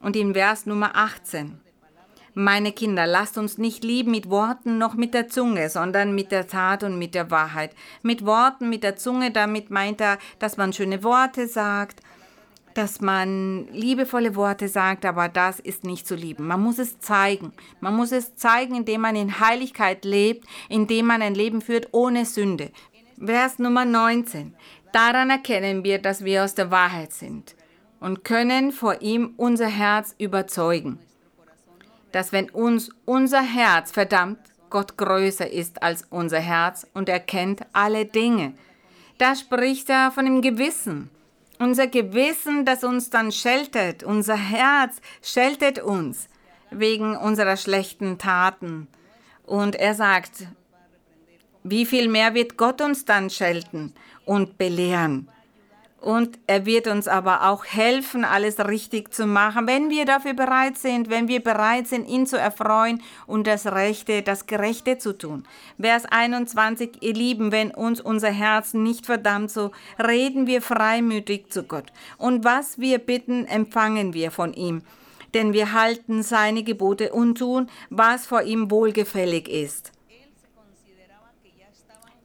[0.00, 1.60] Und in Vers Nummer 18.
[2.34, 6.46] Meine Kinder, lasst uns nicht lieben mit Worten noch mit der Zunge, sondern mit der
[6.46, 7.74] Tat und mit der Wahrheit.
[8.02, 12.00] Mit Worten, mit der Zunge, damit meint er, dass man schöne Worte sagt,
[12.74, 16.46] dass man liebevolle Worte sagt, aber das ist nicht zu lieben.
[16.46, 17.52] Man muss es zeigen.
[17.80, 22.24] Man muss es zeigen, indem man in Heiligkeit lebt, indem man ein Leben führt ohne
[22.26, 22.70] Sünde.
[23.22, 24.54] Vers Nummer 19.
[24.92, 27.54] Daran erkennen wir, dass wir aus der Wahrheit sind
[28.00, 30.98] und können vor ihm unser Herz überzeugen,
[32.12, 34.38] dass wenn uns unser Herz verdammt,
[34.70, 38.54] Gott größer ist als unser Herz und erkennt alle Dinge.
[39.18, 41.10] Da spricht er von dem Gewissen.
[41.58, 46.26] Unser Gewissen, das uns dann scheltet, unser Herz scheltet uns
[46.70, 48.88] wegen unserer schlechten Taten.
[49.44, 50.46] Und er sagt,
[51.62, 53.92] wie viel mehr wird Gott uns dann schelten
[54.24, 55.28] und belehren?
[56.00, 60.78] Und er wird uns aber auch helfen, alles richtig zu machen, wenn wir dafür bereit
[60.78, 65.44] sind, wenn wir bereit sind, ihn zu erfreuen und das Rechte, das Gerechte zu tun.
[65.78, 71.64] Vers 21, ihr Lieben, wenn uns unser Herz nicht verdammt, so reden wir freimütig zu
[71.64, 71.92] Gott.
[72.16, 74.80] Und was wir bitten, empfangen wir von ihm.
[75.34, 79.92] Denn wir halten seine Gebote und tun, was vor ihm wohlgefällig ist.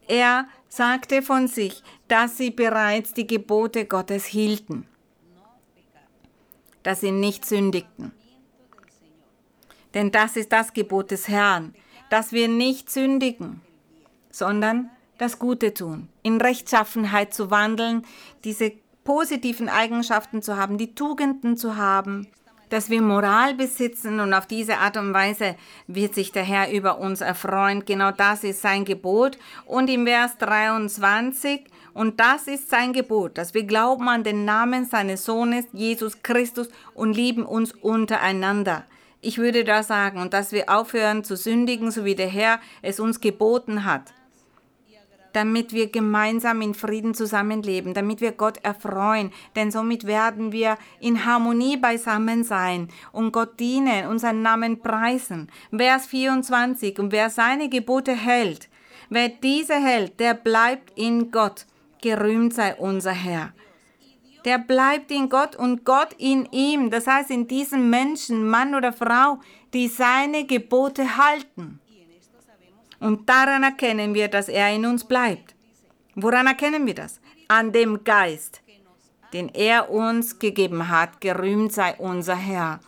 [0.08, 4.86] Er sagte von sich, dass sie bereits die Gebote Gottes hielten,
[6.82, 8.12] dass sie nicht sündigten.
[9.94, 11.74] Denn das ist das Gebot des Herrn,
[12.10, 13.62] dass wir nicht sündigen,
[14.30, 18.02] sondern das Gute tun, in Rechtschaffenheit zu wandeln,
[18.44, 18.72] diese
[19.04, 22.28] positiven Eigenschaften zu haben, die Tugenden zu haben,
[22.68, 25.56] dass wir Moral besitzen und auf diese Art und Weise
[25.86, 27.84] wird sich der Herr über uns erfreuen.
[27.84, 29.38] Genau das ist sein Gebot.
[29.64, 31.64] Und im Vers 23,
[31.94, 36.68] und das ist sein Gebot, dass wir glauben an den Namen seines Sohnes, Jesus Christus,
[36.94, 38.84] und lieben uns untereinander.
[39.20, 43.00] Ich würde da sagen, und dass wir aufhören zu sündigen, so wie der Herr es
[43.00, 44.15] uns geboten hat
[45.36, 51.26] damit wir gemeinsam in Frieden zusammenleben, damit wir Gott erfreuen, denn somit werden wir in
[51.26, 55.50] Harmonie beisammen sein und Gott dienen und seinen Namen preisen.
[55.70, 58.70] Vers 24, und wer seine Gebote hält,
[59.10, 61.66] wer diese hält, der bleibt in Gott,
[62.00, 63.52] gerühmt sei unser Herr.
[64.46, 68.94] Der bleibt in Gott und Gott in ihm, das heißt in diesem Menschen, Mann oder
[68.94, 69.40] Frau,
[69.74, 71.78] die seine Gebote halten.
[73.00, 75.54] Und daran erkennen wir, dass er in uns bleibt.
[76.14, 77.20] Woran erkennen wir das?
[77.48, 78.62] An dem Geist,
[79.32, 81.20] den er uns gegeben hat.
[81.20, 82.80] Gerühmt sei unser Herr.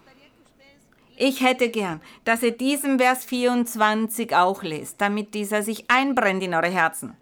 [1.16, 6.54] Ich hätte gern, dass ihr diesen Vers 24 auch lest, damit dieser sich einbrennt in
[6.54, 7.16] eure Herzen.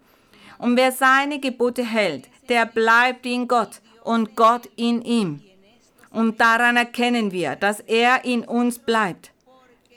[0.59, 5.41] Und wer seine Gebote hält, der bleibt in Gott und Gott in ihm.
[6.11, 9.31] Und daran erkennen wir, dass er in uns bleibt.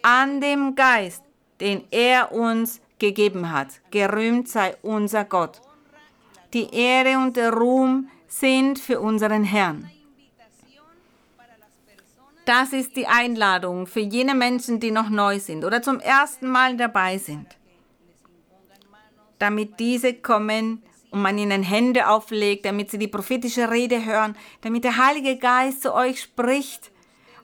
[0.02, 1.22] An dem Geist,
[1.60, 3.80] den er uns gegeben hat.
[3.90, 5.60] Gerühmt sei unser Gott.
[6.52, 9.90] Die Ehre und der Ruhm sind für unseren Herrn.
[12.44, 16.76] Das ist die Einladung für jene Menschen, die noch neu sind oder zum ersten Mal
[16.76, 17.46] dabei sind.
[19.38, 24.84] Damit diese kommen und man ihnen Hände auflegt, damit sie die prophetische Rede hören, damit
[24.84, 26.90] der Heilige Geist zu euch spricht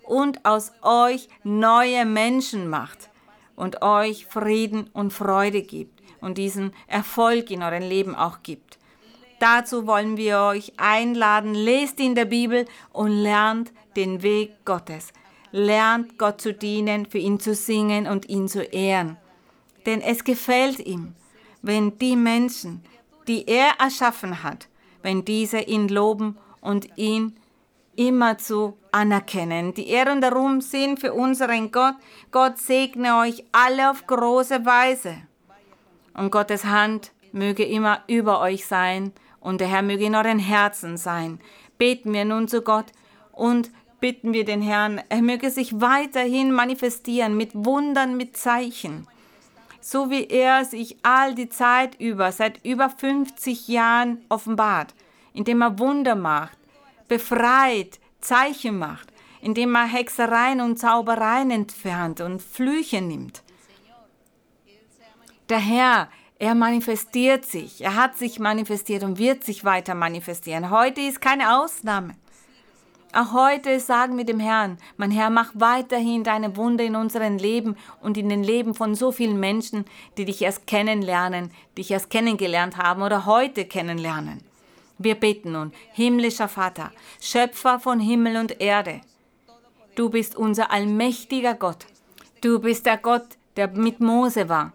[0.03, 3.11] und aus euch neue Menschen macht
[3.57, 8.79] und euch Frieden und Freude gibt und diesen Erfolg in eurem Leben auch gibt.
[9.39, 15.13] Dazu wollen wir euch einladen, lest in der Bibel und lernt den Weg Gottes.
[15.53, 19.17] Lernt Gott zu dienen, für ihn zu singen und ihn zu ehren.
[19.85, 21.15] Denn es gefällt ihm,
[21.63, 22.83] wenn die Menschen,
[23.29, 24.69] die er erschaffen hat,
[25.03, 27.37] wenn diese ihn loben und ihn
[27.95, 29.75] immerzu anerkennen.
[29.75, 31.95] Die Ehre und der Ruhm sind für unseren Gott.
[32.31, 35.19] Gott segne euch alle auf große Weise.
[36.15, 40.97] Und Gottes Hand möge immer über euch sein und der Herr möge in euren Herzen
[40.97, 41.41] sein.
[41.77, 42.87] Beten wir nun zu Gott
[43.33, 43.71] und
[44.01, 49.07] bitten wir den Herrn, er möge sich weiterhin manifestieren mit Wundern, mit Zeichen.
[49.81, 54.95] So wie er sich all die Zeit über, seit über 50 Jahren offenbart,
[55.35, 56.59] indem er Wunder macht,
[57.09, 63.43] befreit, Zeichen macht, indem er Hexereien und Zaubereien entfernt und Flüche nimmt.
[65.49, 66.09] Der Herr,
[66.39, 70.71] er manifestiert sich, er hat sich manifestiert und wird sich weiter manifestieren.
[70.71, 72.17] Heute ist keine Ausnahme.
[73.13, 77.77] Auch heute sagen wir dem Herrn, mein Herr, mach weiterhin deine Wunder in unserem Leben
[78.03, 79.87] und in den Leben von so vielen Menschen,
[80.19, 84.43] die dich erst kennenlernen, dich erst kennengelernt haben oder heute kennenlernen.
[84.99, 86.91] Wir beten nun, himmlischer Vater,
[87.21, 89.03] Schöpfer von Himmel und Erde.
[89.95, 91.87] Du bist unser allmächtiger Gott.
[92.41, 93.27] Du bist der Gott,
[93.57, 94.73] der mit Mose war.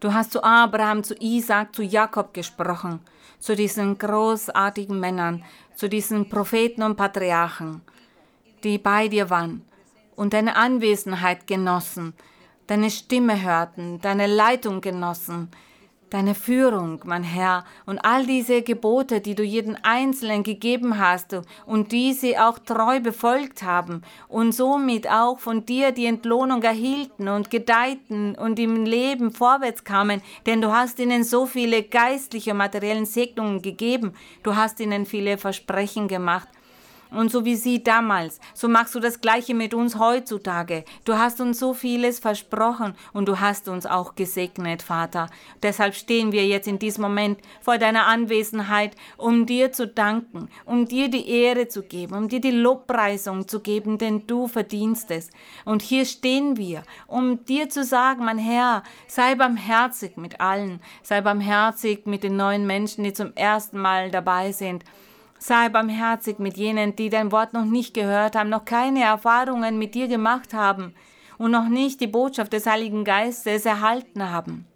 [0.00, 3.00] Du hast zu Abraham, zu Isaac, zu Jakob gesprochen,
[3.38, 5.44] zu diesen großartigen Männern,
[5.74, 7.82] zu diesen Propheten und Patriarchen,
[8.64, 9.64] die bei dir waren
[10.16, 12.14] und deine Anwesenheit genossen,
[12.66, 15.50] deine Stimme hörten, deine Leitung genossen,
[16.10, 21.92] deine Führung, mein Herr, und all diese Gebote, die du jeden Einzelnen gegeben hast und
[21.92, 27.50] die sie auch treu befolgt haben und somit auch von dir die Entlohnung erhielten und
[27.50, 33.62] gedeihten und im Leben vorwärts kamen, denn du hast ihnen so viele geistliche, materiellen Segnungen
[33.62, 36.48] gegeben, du hast ihnen viele Versprechen gemacht
[37.10, 40.84] und so wie sie damals, so machst du das Gleiche mit uns heutzutage.
[41.04, 45.28] Du hast uns so vieles versprochen und du hast uns auch gesegnet, Vater.
[45.62, 50.86] Deshalb stehen wir jetzt in diesem Moment vor deiner Anwesenheit, um dir zu danken, um
[50.86, 55.30] dir die Ehre zu geben, um dir die Lobpreisung zu geben, denn du verdienst es.
[55.64, 61.20] Und hier stehen wir, um dir zu sagen, mein Herr, sei barmherzig mit allen, sei
[61.20, 64.84] barmherzig mit den neuen Menschen, die zum ersten Mal dabei sind.
[65.42, 69.94] Sei barmherzig mit jenen, die dein Wort noch nicht gehört haben, noch keine Erfahrungen mit
[69.94, 70.94] dir gemacht haben
[71.38, 74.66] und noch nicht die Botschaft des Heiligen Geistes erhalten haben.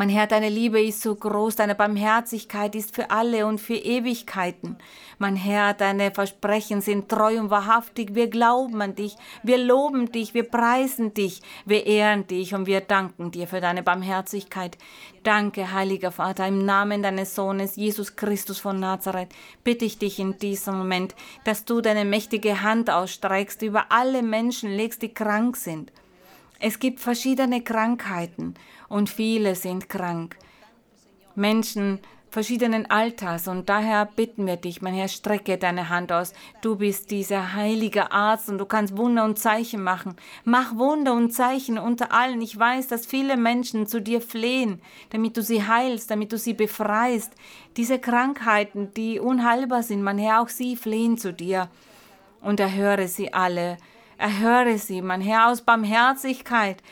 [0.00, 4.78] Mein Herr, deine Liebe ist so groß, deine Barmherzigkeit ist für alle und für Ewigkeiten.
[5.18, 8.14] Mein Herr, deine Versprechen sind treu und wahrhaftig.
[8.14, 12.80] Wir glauben an dich, wir loben dich, wir preisen dich, wir ehren dich und wir
[12.80, 14.78] danken dir für deine Barmherzigkeit.
[15.22, 19.34] Danke, heiliger Vater, im Namen deines Sohnes Jesus Christus von Nazareth
[19.64, 24.70] bitte ich dich in diesem Moment, dass du deine mächtige Hand ausstreckst über alle Menschen
[24.70, 25.92] legst, die krank sind.
[26.62, 28.54] Es gibt verschiedene Krankheiten
[28.90, 30.36] und viele sind krank.
[31.34, 36.32] Menschen verschiedenen Alters und daher bitten wir dich, mein Herr, strecke deine Hand aus.
[36.60, 40.16] Du bist dieser heilige Arzt und du kannst Wunder und Zeichen machen.
[40.44, 42.40] Mach Wunder und Zeichen unter allen.
[42.40, 44.80] Ich weiß, dass viele Menschen zu dir flehen,
[45.10, 47.32] damit du sie heilst, damit du sie befreist.
[47.76, 51.68] Diese Krankheiten, die unheilbar sind, mein Herr, auch sie flehen zu dir.
[52.40, 53.76] Und erhöre sie alle.
[54.18, 56.82] Erhöre sie, mein Herr, aus Barmherzigkeit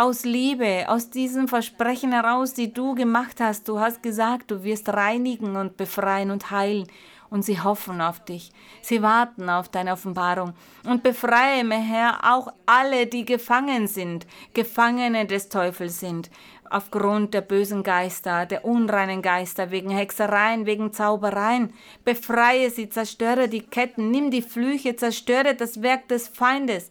[0.00, 3.68] aus Liebe, aus diesem Versprechen heraus, die du gemacht hast.
[3.68, 6.86] Du hast gesagt, du wirst reinigen und befreien und heilen.
[7.28, 8.50] Und sie hoffen auf dich.
[8.80, 10.54] Sie warten auf deine Offenbarung.
[10.88, 16.30] Und befreie, mein Herr, auch alle, die gefangen sind, Gefangene des Teufels sind,
[16.70, 21.74] aufgrund der bösen Geister, der unreinen Geister, wegen Hexereien, wegen Zaubereien.
[22.06, 26.88] Befreie sie, zerstöre die Ketten, nimm die Flüche, zerstöre das Werk des Feindes.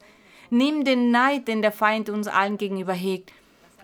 [0.49, 3.31] Nimm den Neid, den der Feind uns allen gegenüber hegt.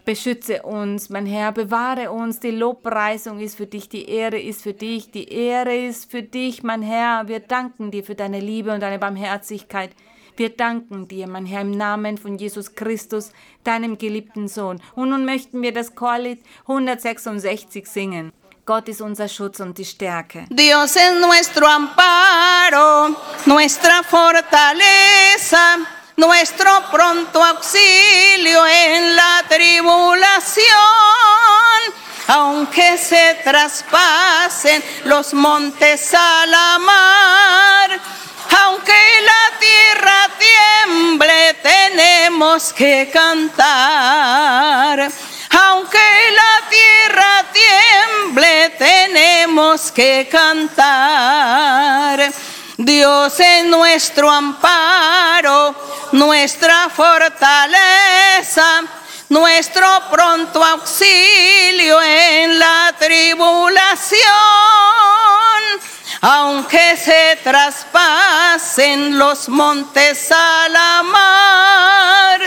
[0.05, 2.39] Beschütze uns, mein Herr, bewahre uns.
[2.39, 6.61] Die Lobpreisung ist für dich, die Ehre ist für dich, die Ehre ist für dich,
[6.61, 7.27] mein Herr.
[7.27, 9.89] Wir danken dir für deine Liebe und deine Barmherzigkeit.
[10.37, 13.31] Wir danken dir, mein Herr, im Namen von Jesus Christus,
[13.63, 14.79] deinem geliebten Sohn.
[14.93, 18.31] Und nun möchten wir das Chorlied 166 singen.
[18.65, 20.45] Gott ist unser Schutz und die Stärke.
[20.49, 25.85] Dios es nuestro amparo, nuestra fortaleza.
[26.17, 30.65] Nuestro pronto auxilio en la tribulación.
[32.27, 37.99] Aunque se traspasen los montes a la mar,
[38.63, 45.11] aunque la tierra tiemble, tenemos que cantar.
[45.51, 52.33] Aunque la tierra tiemble, tenemos que cantar.
[52.77, 55.73] Dios es nuestro amparo,
[56.11, 58.83] nuestra fortaleza,
[59.29, 64.19] nuestro pronto auxilio en la tribulación.
[66.21, 72.41] aunque se traspasen los montes a la mar,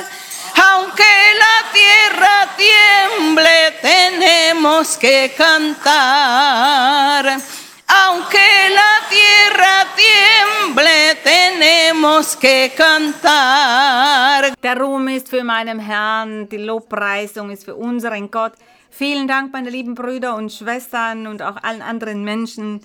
[0.72, 1.05] aunque
[1.39, 7.41] la tierra tiemble, tenemos que cantar.
[7.89, 8.39] Aunque
[8.74, 14.53] la tierra tiemble, tenemos que cantar.
[14.62, 18.53] Der Ruhm ist für meinen Herrn, die Lobpreisung ist für unseren Gott.
[18.91, 22.82] Vielen Dank, meine lieben Brüder und Schwestern und auch allen anderen Menschen,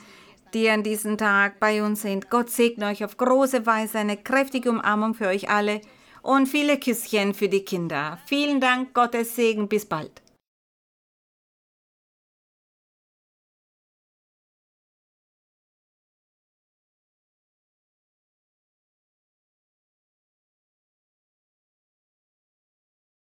[0.54, 2.30] die an diesem Tag bei uns sind.
[2.30, 5.82] Gott segne euch auf große Weise, eine kräftige Umarmung für euch alle
[6.22, 8.20] und viele Küsschen für die Kinder.
[8.26, 10.23] Vielen Dank, Gottes Segen, bis bald.